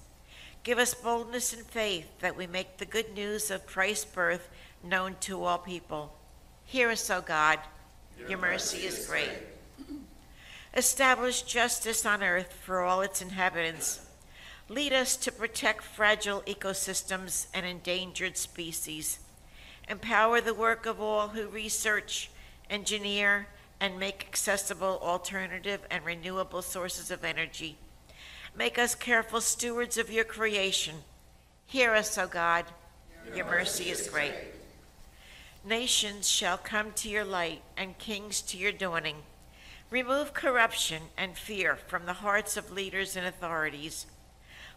Give 0.61 0.77
us 0.77 0.93
boldness 0.93 1.53
and 1.53 1.65
faith 1.65 2.05
that 2.19 2.37
we 2.37 2.45
make 2.45 2.77
the 2.77 2.85
good 2.85 3.15
news 3.15 3.49
of 3.49 3.65
Christ's 3.65 4.05
birth 4.05 4.47
known 4.83 5.15
to 5.21 5.43
all 5.43 5.57
people. 5.57 6.13
Hear 6.65 6.91
us, 6.91 7.09
O 7.09 7.19
God. 7.19 7.57
Your 8.27 8.39
mercy 8.39 8.85
is 8.85 9.07
great. 9.07 9.29
Establish 10.75 11.43
justice 11.43 12.05
on 12.05 12.21
earth 12.21 12.53
for 12.53 12.81
all 12.81 13.01
its 13.01 13.21
inhabitants. 13.21 14.05
Lead 14.69 14.91
us 14.91 15.15
to 15.15 15.31
protect 15.31 15.81
fragile 15.83 16.41
ecosystems 16.41 17.47
and 17.53 17.65
endangered 17.65 18.37
species. 18.37 19.19
Empower 19.87 20.41
the 20.41 20.53
work 20.53 20.85
of 20.85 20.99
all 20.99 21.29
who 21.29 21.47
research, 21.47 22.29
engineer, 22.69 23.47
and 23.79 23.97
make 23.97 24.25
accessible 24.27 24.99
alternative 25.01 25.79
and 25.89 26.03
renewable 26.03 26.61
sources 26.61 27.11
of 27.11 27.23
energy. 27.23 27.77
Make 28.55 28.77
us 28.77 28.93
careful 28.95 29.39
stewards 29.39 29.97
of 29.97 30.11
your 30.11 30.25
creation. 30.25 30.95
Hear 31.65 31.93
us, 31.93 32.17
O 32.17 32.27
God. 32.27 32.65
Your 33.35 33.45
mercy 33.45 33.89
is 33.89 34.09
great. 34.09 34.33
Nations 35.67 36.29
shall 36.29 36.57
come 36.57 36.93
to 36.93 37.09
your 37.09 37.25
light, 37.25 37.61
and 37.75 37.97
kings 37.97 38.41
to 38.41 38.57
your 38.57 38.71
dawning. 38.71 39.17
Remove 39.89 40.33
corruption 40.33 41.01
and 41.17 41.37
fear 41.37 41.75
from 41.75 42.05
the 42.05 42.13
hearts 42.13 42.55
of 42.55 42.71
leaders 42.71 43.17
and 43.17 43.27
authorities. 43.27 44.05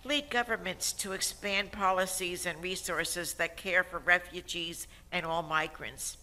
Lead 0.02 0.28
governments 0.30 0.92
to 0.94 1.12
expand 1.12 1.70
policies 1.70 2.44
and 2.44 2.60
resources 2.60 3.34
that 3.34 3.56
care 3.56 3.84
for 3.84 4.00
refugees 4.00 4.88
and 5.12 5.24
all 5.24 5.44
migrants. 5.44 6.16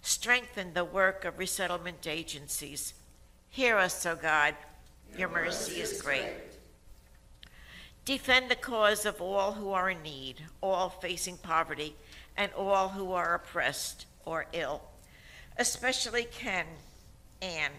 Strengthen 0.00 0.72
the 0.72 0.84
work 0.84 1.26
of 1.26 1.38
resettlement 1.38 2.06
agencies. 2.06 2.94
Hear 3.50 3.76
us, 3.76 4.06
O 4.06 4.16
God. 4.16 4.54
Your 5.18 5.28
mercy 5.28 5.82
is 5.82 6.00
great. 6.00 6.32
Defend 8.06 8.50
the 8.50 8.56
cause 8.56 9.04
of 9.04 9.20
all 9.20 9.52
who 9.52 9.72
are 9.72 9.90
in 9.90 10.02
need, 10.02 10.40
all 10.62 10.88
facing 10.88 11.36
poverty 11.36 11.94
and 12.36 12.52
all 12.52 12.88
who 12.88 13.12
are 13.12 13.34
oppressed 13.34 14.06
or 14.24 14.46
ill, 14.52 14.82
especially 15.58 16.24
Ken, 16.24 16.66
Anne, 17.40 17.72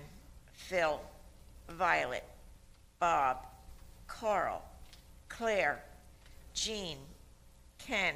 Phil, 0.54 1.00
Violet, 1.70 2.24
Bob, 3.00 3.38
Carl, 4.08 4.64
Claire, 5.30 5.84
Jean, 6.54 6.98
Ken, 7.78 8.16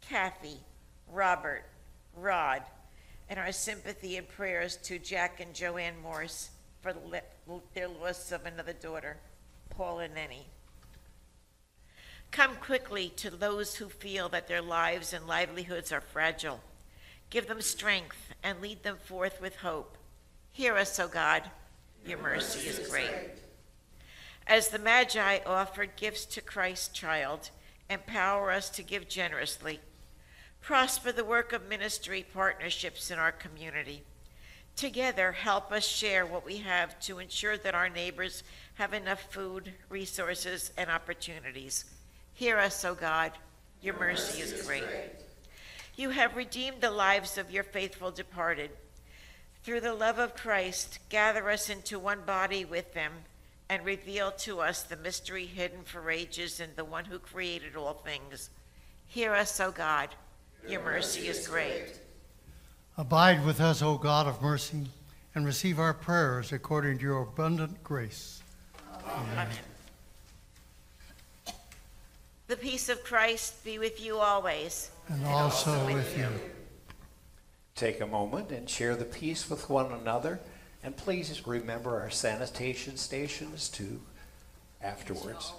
Kathy, 0.00 0.58
Robert, 1.12 1.64
Rod, 2.16 2.62
and 3.28 3.38
our 3.38 3.52
sympathy 3.52 4.16
and 4.16 4.28
prayers 4.28 4.76
to 4.78 4.98
Jack 4.98 5.40
and 5.40 5.54
Joanne 5.54 6.00
Morse 6.02 6.50
for 6.80 6.92
the, 6.92 7.22
their 7.74 7.88
loss 7.88 8.32
of 8.32 8.44
another 8.44 8.72
daughter, 8.72 9.16
Paula 9.70 10.08
Nenny. 10.08 10.46
Come 12.32 12.56
quickly 12.56 13.10
to 13.16 13.28
those 13.28 13.76
who 13.76 13.90
feel 13.90 14.30
that 14.30 14.48
their 14.48 14.62
lives 14.62 15.12
and 15.12 15.26
livelihoods 15.26 15.92
are 15.92 16.00
fragile. 16.00 16.60
Give 17.28 17.46
them 17.46 17.60
strength 17.60 18.34
and 18.42 18.60
lead 18.60 18.82
them 18.82 18.96
forth 18.96 19.38
with 19.40 19.56
hope. 19.56 19.98
Hear 20.50 20.76
us, 20.76 20.98
O 20.98 21.08
God. 21.08 21.42
Your 22.06 22.18
mercy 22.18 22.68
is 22.68 22.88
great. 22.88 23.10
As 24.46 24.68
the 24.68 24.78
Magi 24.78 25.40
offered 25.44 25.94
gifts 25.96 26.24
to 26.24 26.40
Christ's 26.40 26.88
child, 26.88 27.50
empower 27.90 28.50
us 28.50 28.70
to 28.70 28.82
give 28.82 29.08
generously. 29.08 29.80
Prosper 30.62 31.12
the 31.12 31.24
work 31.24 31.52
of 31.52 31.68
ministry 31.68 32.24
partnerships 32.32 33.10
in 33.10 33.18
our 33.18 33.32
community. 33.32 34.04
Together, 34.74 35.32
help 35.32 35.70
us 35.70 35.86
share 35.86 36.24
what 36.24 36.46
we 36.46 36.56
have 36.58 36.98
to 37.00 37.18
ensure 37.18 37.58
that 37.58 37.74
our 37.74 37.90
neighbors 37.90 38.42
have 38.74 38.94
enough 38.94 39.30
food, 39.30 39.74
resources, 39.90 40.72
and 40.78 40.88
opportunities. 40.88 41.84
Hear 42.34 42.58
us, 42.58 42.84
O 42.84 42.94
God. 42.94 43.32
Your 43.80 43.98
mercy 43.98 44.40
is 44.40 44.62
great. 44.62 44.84
You 45.96 46.10
have 46.10 46.36
redeemed 46.36 46.80
the 46.80 46.90
lives 46.90 47.36
of 47.36 47.50
your 47.50 47.64
faithful 47.64 48.10
departed. 48.10 48.70
Through 49.64 49.80
the 49.80 49.94
love 49.94 50.18
of 50.18 50.34
Christ, 50.34 50.98
gather 51.08 51.48
us 51.50 51.68
into 51.68 51.98
one 51.98 52.22
body 52.26 52.64
with 52.64 52.94
them 52.94 53.12
and 53.68 53.84
reveal 53.84 54.32
to 54.32 54.60
us 54.60 54.82
the 54.82 54.96
mystery 54.96 55.46
hidden 55.46 55.82
for 55.84 56.10
ages 56.10 56.60
in 56.60 56.70
the 56.76 56.84
one 56.84 57.04
who 57.04 57.18
created 57.18 57.76
all 57.76 57.94
things. 57.94 58.50
Hear 59.06 59.34
us, 59.34 59.60
O 59.60 59.70
God. 59.70 60.08
Your 60.68 60.82
mercy 60.82 61.28
is 61.28 61.46
great. 61.48 62.00
Abide 62.96 63.44
with 63.44 63.60
us, 63.60 63.82
O 63.82 63.96
God 63.98 64.26
of 64.26 64.42
mercy, 64.42 64.86
and 65.34 65.46
receive 65.46 65.78
our 65.78 65.94
prayers 65.94 66.52
according 66.52 66.98
to 66.98 67.04
your 67.04 67.22
abundant 67.22 67.82
grace. 67.82 68.42
Amen. 69.06 69.48
The 69.48 69.71
peace 72.62 72.88
of 72.88 73.02
Christ 73.02 73.64
be 73.64 73.80
with 73.80 74.00
you 74.00 74.18
always. 74.18 74.90
And 75.08 75.26
also 75.26 75.84
with 75.84 76.16
you. 76.16 76.28
Take 77.74 78.00
a 78.00 78.06
moment 78.06 78.52
and 78.52 78.70
share 78.70 78.94
the 78.94 79.04
peace 79.04 79.50
with 79.50 79.68
one 79.68 79.90
another. 79.90 80.38
And 80.84 80.96
please 80.96 81.44
remember 81.44 82.00
our 82.00 82.10
sanitation 82.10 82.96
stations 82.96 83.68
too 83.68 84.00
afterwards. 84.80 85.52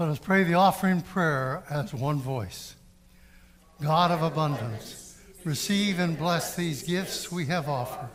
Let 0.00 0.08
us 0.08 0.18
pray 0.18 0.44
the 0.44 0.54
offering 0.54 1.02
prayer 1.02 1.62
as 1.68 1.92
one 1.92 2.20
voice. 2.20 2.74
God 3.82 4.10
of 4.10 4.22
abundance, 4.22 5.20
receive 5.44 5.98
and 5.98 6.16
bless 6.16 6.56
these 6.56 6.84
gifts 6.84 7.30
we 7.30 7.44
have 7.48 7.68
offered. 7.68 8.08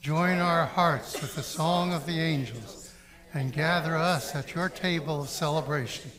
Join 0.00 0.40
our 0.40 0.66
hearts 0.66 1.22
with 1.22 1.36
the 1.36 1.44
song 1.44 1.92
of 1.92 2.06
the 2.06 2.18
angels 2.18 2.92
and 3.32 3.52
gather 3.52 3.96
us 3.96 4.34
at 4.34 4.56
your 4.56 4.68
table 4.68 5.22
of 5.22 5.28
celebration. 5.28 6.10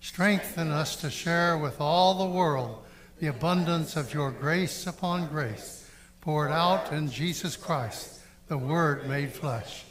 Strengthen 0.00 0.72
us 0.72 0.96
to 0.96 1.10
share 1.10 1.56
with 1.56 1.80
all 1.80 2.14
the 2.14 2.36
world 2.36 2.82
the 3.20 3.28
abundance 3.28 3.94
of 3.94 4.12
your 4.12 4.32
grace 4.32 4.84
upon 4.84 5.28
grace, 5.28 5.88
poured 6.20 6.50
out 6.50 6.90
in 6.92 7.08
Jesus 7.08 7.54
Christ, 7.54 8.18
the 8.48 8.58
Word 8.58 9.08
made 9.08 9.32
flesh. 9.32 9.84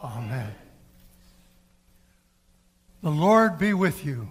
Amen. 0.00 0.52
The 3.04 3.10
Lord 3.10 3.58
be 3.58 3.74
with 3.74 4.02
you. 4.02 4.26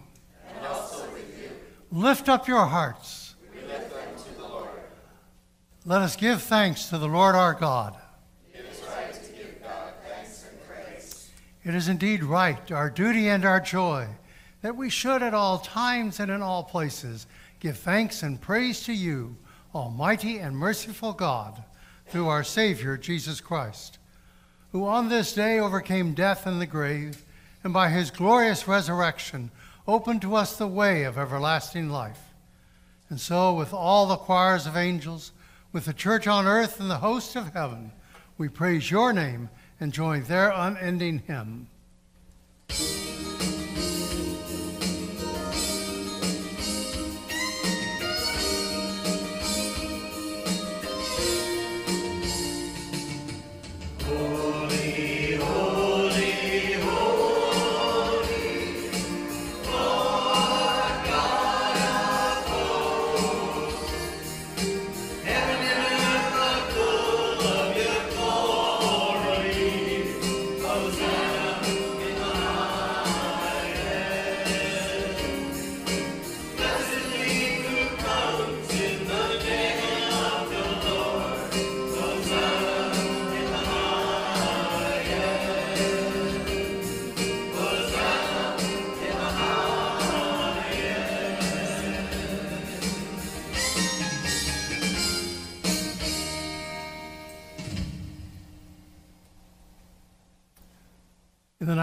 And 0.49 0.65
also 0.65 1.03
with 1.11 1.39
you. 1.39 1.51
Lift 1.91 2.27
up 2.27 2.47
your 2.47 2.65
hearts. 2.65 3.35
We 3.53 3.61
lift 3.67 3.93
them 3.93 4.15
to 4.17 4.41
the 4.41 4.47
Lord. 4.47 4.67
Let 5.85 6.01
us 6.01 6.15
give 6.15 6.41
thanks 6.41 6.89
to 6.89 6.97
the 6.97 7.07
Lord 7.07 7.35
our 7.35 7.53
God. 7.53 7.95
It 8.51 8.65
is 8.65 8.81
right 8.87 9.13
to 9.13 9.31
give 9.31 9.61
God 9.61 9.93
thanks 10.09 10.47
and 10.49 10.59
praise. 10.67 11.29
It 11.63 11.75
is 11.75 11.87
indeed 11.87 12.23
right, 12.23 12.71
our 12.71 12.89
duty 12.89 13.29
and 13.29 13.45
our 13.45 13.59
joy, 13.59 14.07
that 14.63 14.75
we 14.75 14.89
should 14.89 15.21
at 15.21 15.35
all 15.35 15.59
times 15.59 16.19
and 16.19 16.31
in 16.31 16.41
all 16.41 16.63
places 16.63 17.27
give 17.59 17.77
thanks 17.77 18.23
and 18.23 18.41
praise 18.41 18.81
to 18.85 18.93
you, 18.93 19.37
Almighty 19.75 20.39
and 20.39 20.57
merciful 20.57 21.13
God, 21.13 21.63
through 22.07 22.27
our 22.27 22.43
Savior 22.43 22.97
Jesus 22.97 23.39
Christ, 23.39 23.99
who 24.71 24.87
on 24.87 25.09
this 25.09 25.31
day 25.31 25.59
overcame 25.59 26.15
death 26.15 26.47
and 26.47 26.59
the 26.59 26.65
grave 26.65 27.23
and 27.63 27.73
by 27.73 27.89
his 27.89 28.11
glorious 28.11 28.67
resurrection 28.67 29.51
opened 29.87 30.21
to 30.21 30.35
us 30.35 30.57
the 30.57 30.67
way 30.67 31.03
of 31.03 31.17
everlasting 31.17 31.89
life. 31.89 32.33
And 33.09 33.19
so, 33.19 33.53
with 33.53 33.73
all 33.73 34.05
the 34.05 34.17
choirs 34.17 34.65
of 34.65 34.77
angels, 34.77 35.31
with 35.71 35.85
the 35.85 35.93
church 35.93 36.27
on 36.27 36.47
earth 36.47 36.79
and 36.79 36.89
the 36.89 36.97
host 36.97 37.35
of 37.35 37.53
heaven, 37.53 37.91
we 38.37 38.47
praise 38.47 38.89
your 38.89 39.13
name 39.13 39.49
and 39.79 39.93
join 39.93 40.23
their 40.23 40.51
unending 40.51 41.19
hymn. 41.27 41.67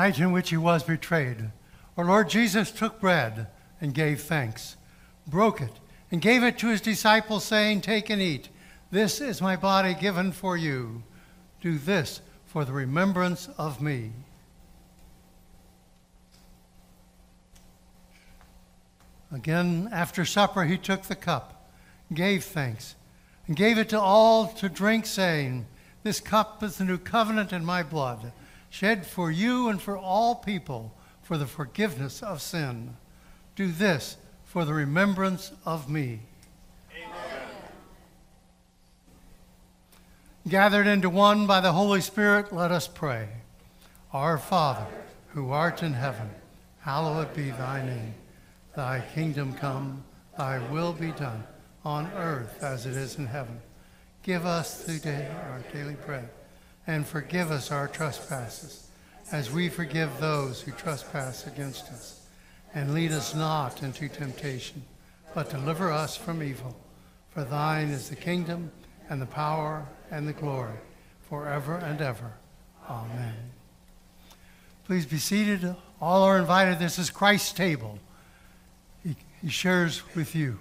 Night 0.01 0.19
in 0.19 0.33
which 0.33 0.49
he 0.49 0.57
was 0.57 0.83
betrayed, 0.83 1.51
our 1.95 2.07
Lord 2.07 2.31
Jesus 2.31 2.71
took 2.71 3.01
bread 3.01 3.49
and 3.83 3.93
gave 3.93 4.23
thanks, 4.23 4.79
broke 5.27 5.61
it, 5.61 5.75
and 6.11 6.23
gave 6.23 6.43
it 6.43 6.57
to 6.57 6.69
his 6.69 6.81
disciples, 6.81 7.45
saying, 7.45 7.83
Take 7.83 8.09
and 8.09 8.23
eat. 8.23 8.49
This 8.91 9.21
is 9.21 9.43
my 9.43 9.57
body 9.57 9.93
given 9.93 10.33
for 10.33 10.57
you. 10.57 11.03
Do 11.61 11.77
this 11.77 12.23
for 12.47 12.65
the 12.65 12.73
remembrance 12.73 13.51
of 13.59 13.83
me. 13.83 14.13
Again, 19.31 19.91
after 19.93 20.25
supper, 20.25 20.65
he 20.65 20.79
took 20.79 21.03
the 21.03 21.15
cup, 21.15 21.71
gave 22.15 22.45
thanks, 22.45 22.95
and 23.47 23.55
gave 23.55 23.77
it 23.77 23.91
to 23.91 24.01
all 24.01 24.47
to 24.47 24.71
drink, 24.71 25.05
saying, 25.05 25.67
This 26.05 26.21
cup 26.21 26.63
is 26.63 26.79
the 26.79 26.87
new 26.87 26.97
covenant 26.97 27.53
in 27.53 27.67
my 27.67 27.83
blood 27.83 28.33
shed 28.71 29.05
for 29.05 29.31
you 29.31 29.69
and 29.69 29.83
for 29.83 29.99
all 29.99 30.37
people 30.37 30.95
for 31.21 31.37
the 31.37 31.47
forgiveness 31.47 32.23
of 32.23 32.41
sin. 32.41 32.97
Do 33.57 33.71
this 33.71 34.17
for 34.45 34.65
the 34.65 34.73
remembrance 34.73 35.53
of 35.67 35.91
me. 35.91 36.21
Amen. 36.97 37.49
Gathered 40.49 40.87
into 40.87 41.11
one 41.11 41.47
by 41.47 41.61
the 41.61 41.73
Holy 41.73 42.01
Spirit, 42.01 42.53
let 42.53 42.71
us 42.71 42.89
pray. 42.89 43.29
Our 44.13 44.39
Father, 44.39 44.87
who 45.29 45.51
art 45.51 45.83
in 45.83 45.93
heaven, 45.93 46.31
hallowed 46.81 47.35
be 47.35 47.51
thy 47.51 47.85
name. 47.85 48.15
Thy 48.75 49.05
kingdom 49.15 49.53
come, 49.53 50.05
thy 50.39 50.59
will 50.71 50.93
be 50.93 51.11
done, 51.13 51.45
on 51.85 52.11
earth 52.17 52.63
as 52.63 52.87
it 52.87 52.97
is 52.97 53.19
in 53.19 53.27
heaven. 53.27 53.61
Give 54.23 54.47
us 54.47 54.85
today 54.85 55.29
our 55.51 55.61
daily 55.73 55.97
bread 56.07 56.29
and 56.87 57.07
forgive 57.07 57.51
us 57.51 57.71
our 57.71 57.89
trespasses, 57.89 58.89
as 59.33 59.51
we 59.51 59.69
forgive 59.69 60.19
those 60.19 60.61
who 60.61 60.73
trespass 60.73 61.47
against 61.47 61.89
us. 61.89 62.27
And 62.75 62.95
lead 62.95 63.13
us 63.13 63.35
not 63.35 63.83
into 63.83 64.09
temptation, 64.09 64.83
but 65.35 65.51
deliver 65.51 65.91
us 65.91 66.17
from 66.17 66.43
evil. 66.43 66.77
For 67.31 67.45
thine 67.45 67.89
is 67.89 68.09
the 68.09 68.17
kingdom, 68.17 68.71
and 69.09 69.21
the 69.21 69.27
power, 69.27 69.87
and 70.11 70.27
the 70.27 70.33
glory, 70.33 70.79
forever 71.29 71.77
and 71.77 72.01
ever. 72.01 72.33
Amen. 72.89 73.35
Please 74.85 75.07
be 75.07 75.19
seated. 75.19 75.77
All 76.01 76.23
are 76.23 76.39
invited. 76.39 76.79
This 76.79 76.99
is 76.99 77.11
Christ's 77.11 77.53
table. 77.53 77.99
He, 79.03 79.17
he 79.43 79.49
shares 79.49 80.03
with 80.15 80.35
you. 80.35 80.59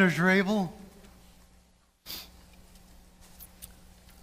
As 0.00 0.16
you're 0.16 0.30
able. 0.30 0.72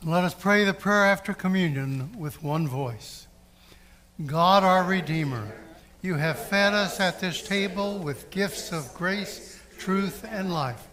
Let 0.04 0.24
us 0.24 0.34
pray 0.34 0.64
the 0.64 0.74
prayer 0.74 1.06
after 1.06 1.36
communion 1.36 2.18
with 2.18 2.42
one 2.42 2.68
voice. 2.68 3.28
God, 4.26 4.64
our 4.64 4.84
Redeemer, 4.84 5.54
you 6.02 6.16
have 6.16 6.40
fed 6.40 6.74
us 6.74 7.00
at 7.00 7.20
this 7.20 7.44
table 7.44 8.00
with 8.00 8.32
gifts 8.32 8.72
of 8.72 8.92
grace, 8.96 9.60
truth, 9.78 10.26
and 10.28 10.52
life. 10.52 10.88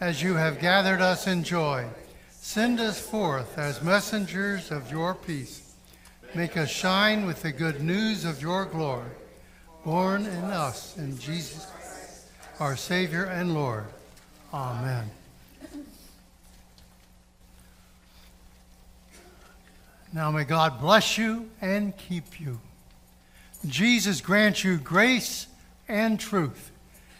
As 0.00 0.20
you 0.20 0.34
have 0.34 0.60
gathered 0.60 1.00
us 1.00 1.28
in 1.28 1.44
joy, 1.44 1.86
send 2.32 2.80
us 2.80 2.98
forth 2.98 3.56
as 3.56 3.80
messengers 3.80 4.72
of 4.72 4.90
your 4.90 5.14
peace. 5.14 5.72
Make 6.34 6.56
us 6.56 6.70
shine 6.70 7.26
with 7.26 7.42
the 7.42 7.52
good 7.52 7.80
news 7.80 8.24
of 8.24 8.42
your 8.42 8.64
glory, 8.64 9.10
born 9.84 10.26
in 10.26 10.44
us 10.44 10.96
in 10.96 11.16
Jesus 11.16 11.66
Christ, 11.66 12.24
our 12.58 12.76
Savior 12.76 13.26
and 13.26 13.54
Lord. 13.54 13.86
Amen. 14.56 15.10
Now 20.14 20.30
may 20.30 20.44
God 20.44 20.80
bless 20.80 21.18
you 21.18 21.50
and 21.60 21.94
keep 21.98 22.40
you. 22.40 22.58
Jesus 23.66 24.22
grant 24.22 24.64
you 24.64 24.78
grace 24.78 25.46
and 25.88 26.18
truth, 26.18 26.70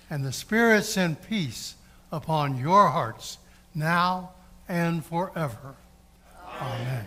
and 0.08 0.24
the 0.24 0.32
Spirit 0.32 0.84
send 0.84 1.20
peace 1.28 1.74
upon 2.10 2.56
your 2.56 2.88
hearts 2.88 3.36
now 3.74 4.30
and 4.66 5.04
forever. 5.04 5.74
Amen. 6.58 7.04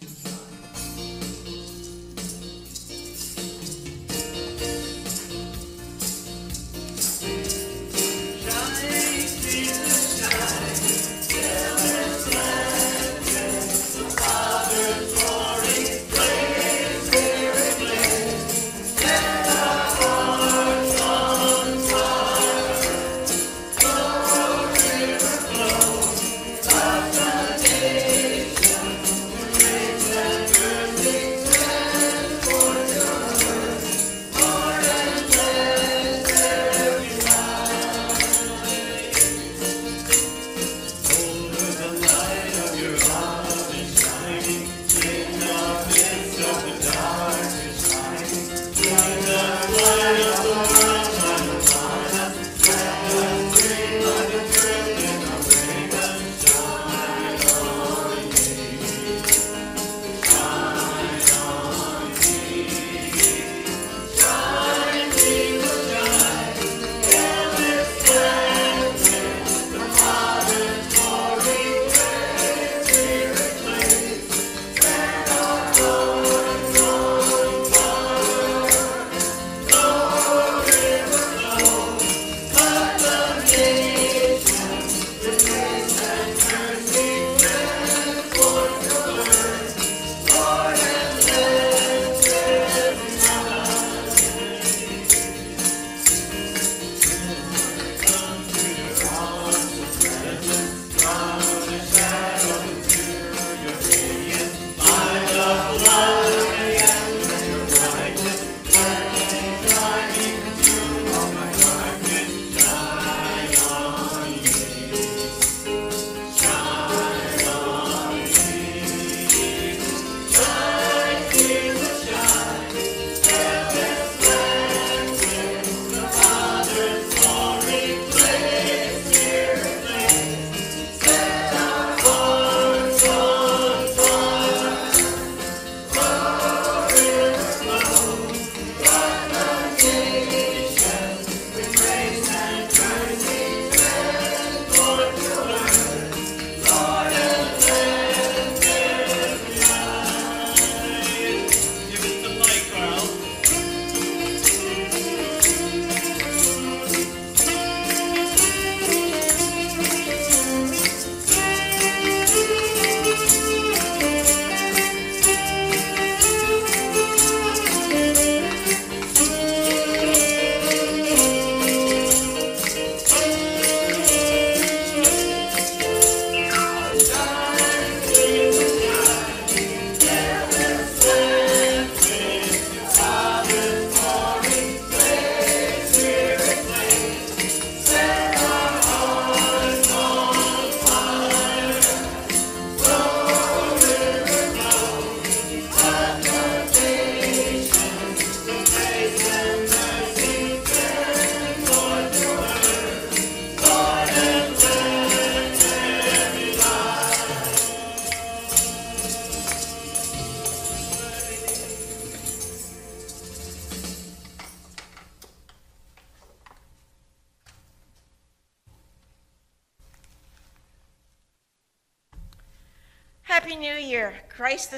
Happy 0.00 0.51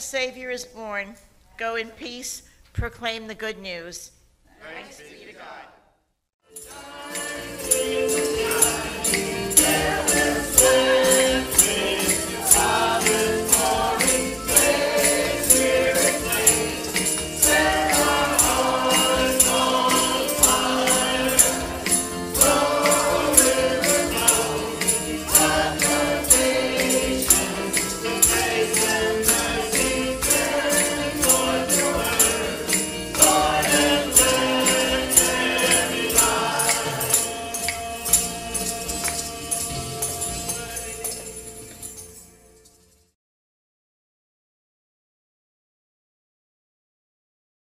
Savior 0.05 0.51
is 0.51 0.65
born. 0.65 1.15
Go 1.57 1.77
in 1.77 1.89
peace, 1.89 2.43
proclaim 2.73 3.27
the 3.27 3.35
good 3.35 3.59
news. 3.59 4.11